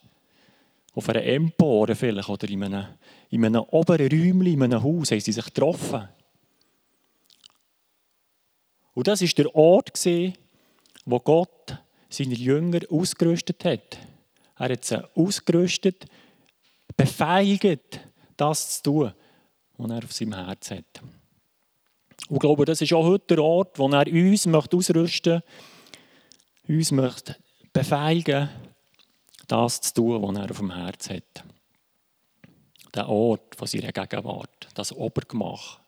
Auf 0.94 1.08
einer 1.08 1.24
Empore 1.24 1.94
vielleicht, 1.94 2.28
oder 2.28 2.48
in 2.48 2.62
einem, 2.62 2.86
in 3.30 3.44
einem 3.44 3.62
oberen 3.62 4.08
Räumchen, 4.08 4.46
in 4.46 4.62
einem 4.62 4.82
Haus, 4.82 5.10
haben 5.10 5.20
sie 5.20 5.32
sich 5.32 5.44
getroffen. 5.44 6.08
Und 8.94 9.08
das 9.08 9.20
war 9.22 9.28
der 9.28 9.54
Ort, 9.54 9.92
wo 11.04 11.20
Gott 11.20 11.76
seine 12.08 12.34
Jünger 12.34 12.80
ausgerüstet 12.90 13.64
hat. 13.64 13.98
Er 14.56 14.70
hat 14.70 14.84
sie 14.84 15.02
ausgerüstet, 15.16 16.06
befähigt, 16.96 18.00
das 18.36 18.76
zu 18.76 18.82
tun, 18.82 19.12
was 19.76 19.90
er 19.90 20.04
auf 20.04 20.12
seinem 20.12 20.34
Herz 20.34 20.70
hat. 20.70 21.02
Und 22.28 22.36
ich 22.36 22.40
glaube, 22.40 22.64
das 22.64 22.80
ist 22.80 22.92
auch 22.92 23.04
heute 23.04 23.34
der 23.34 23.44
Ort, 23.44 23.78
wo 23.78 23.88
er 23.88 24.06
uns 24.06 24.46
möchte 24.46 24.76
ausrüsten 24.76 25.34
möchte, 25.34 25.44
uns 26.68 26.92
möchte 26.92 27.36
befähigen, 27.72 28.48
das 29.48 29.80
zu 29.80 29.94
tun, 29.94 30.22
was 30.22 30.36
er 30.36 30.50
auf 30.50 30.58
dem 30.58 30.74
Herz 30.74 31.10
hat. 31.10 31.44
Der 32.94 33.08
Ort 33.08 33.56
von 33.56 33.66
seiner 33.66 33.92
Gegenwart, 33.92 34.68
das 34.74 34.92
Obergemach. 34.92 35.80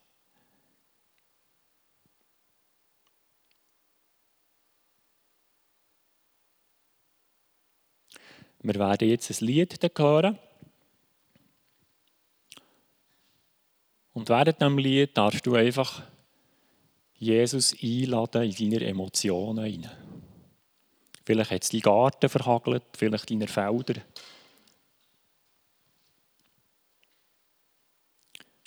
Wir 8.67 8.75
werden 8.75 9.09
jetzt 9.09 9.31
ein 9.31 9.47
Lied 9.47 9.79
hören. 9.97 10.39
Und 14.13 14.29
während 14.29 14.61
dem 14.61 14.79
Lied 14.79 15.17
darfst 15.17 15.47
du 15.47 15.55
einfach 15.55 16.03
Jesus 17.15 17.77
einladen 17.81 18.51
in 18.51 18.71
deine 18.71 18.87
Emotionen 18.87 19.65
hinein. 19.65 20.06
Vielleicht 21.27 21.51
hat 21.51 21.65
es 21.65 21.71
deinen 21.71 21.83
Garten 21.83 22.29
verhagelt, 22.29 22.85
vielleicht 22.97 23.29
deine 23.29 23.49
Felder. 23.49 24.01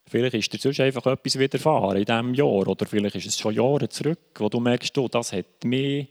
Vielleicht 0.05 0.33
ist 0.33 0.51
dir 0.51 0.57
sonst 0.57 0.81
einfach 0.81 1.05
etwas 1.05 1.39
widerfahren 1.39 1.97
in 1.97 2.05
diesem 2.05 2.33
Jahr. 2.33 2.67
Oder 2.67 2.85
vielleicht 2.85 3.15
ist 3.15 3.27
es 3.27 3.39
schon 3.39 3.55
Jahre 3.55 3.87
zurück, 3.87 4.19
wo 4.39 4.49
du 4.49 4.59
merkst, 4.59 4.97
du, 4.97 5.07
das 5.07 5.31
hat 5.31 5.63
mich 5.63 6.09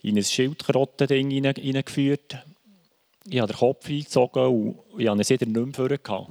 in 0.00 0.16
ein 0.16 0.24
Schildkröten-Ding 0.24 1.30
hineingeführt. 1.30 2.38
Ich 3.28 3.40
habe 3.40 3.52
den 3.52 3.58
Kopf 3.58 3.88
eingezogen 3.88 4.46
und 4.46 5.00
ich 5.00 5.06
habe 5.06 5.20
es 5.20 5.28
wieder 5.28 5.46
nicht 5.46 5.78
mehr 5.78 5.98
gehabt. 5.98 6.30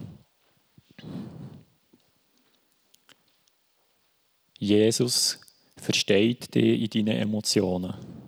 Jesus 4.57 5.39
versteht 5.77 6.55
dich 6.55 6.95
in 6.95 7.05
deinen 7.05 7.21
Emotionen. 7.21 8.18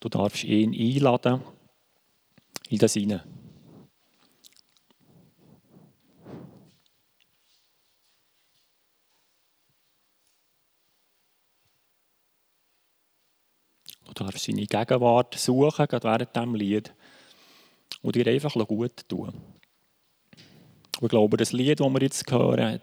Du 0.00 0.08
darfst 0.08 0.44
ihn 0.44 0.72
einladen 0.74 1.42
in 2.70 2.78
das 2.78 2.94
hinein. 2.94 3.20
Du 14.04 14.24
darfst 14.24 14.44
seine 14.44 14.66
Gegenwart 14.66 15.38
suchen, 15.38 15.86
gerade 15.86 16.04
während 16.04 16.34
diesem 16.34 16.54
Lied, 16.54 16.94
und 18.02 18.16
dir 18.16 18.26
einfach 18.26 18.54
gut 18.66 19.08
tun. 19.08 19.28
Und 19.28 21.02
ich 21.02 21.08
glaube, 21.08 21.36
das 21.36 21.52
Lied, 21.52 21.80
das 21.80 21.88
wir 21.88 22.00
jetzt 22.00 22.30
hören, 22.30 22.80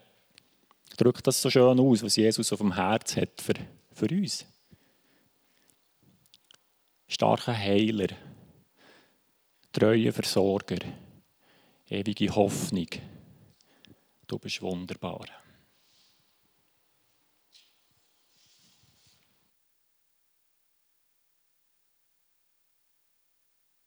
drückt 0.97 1.25
das 1.25 1.41
so 1.41 1.49
schön 1.49 1.79
aus, 1.79 2.03
was 2.03 2.15
Jesus 2.15 2.53
auf 2.53 2.59
dem 2.59 2.75
Herz 2.75 3.15
hat 3.17 3.41
für, 3.41 3.53
für 3.91 4.07
uns. 4.07 4.45
Starker 7.09 7.57
Heiler, 7.57 8.09
treuer 9.71 10.11
Versorger, 10.11 10.79
ewige 11.89 12.35
Hoffnung. 12.35 12.89
Du 14.27 14.37
bist 14.37 14.61
wunderbar. 14.61 15.25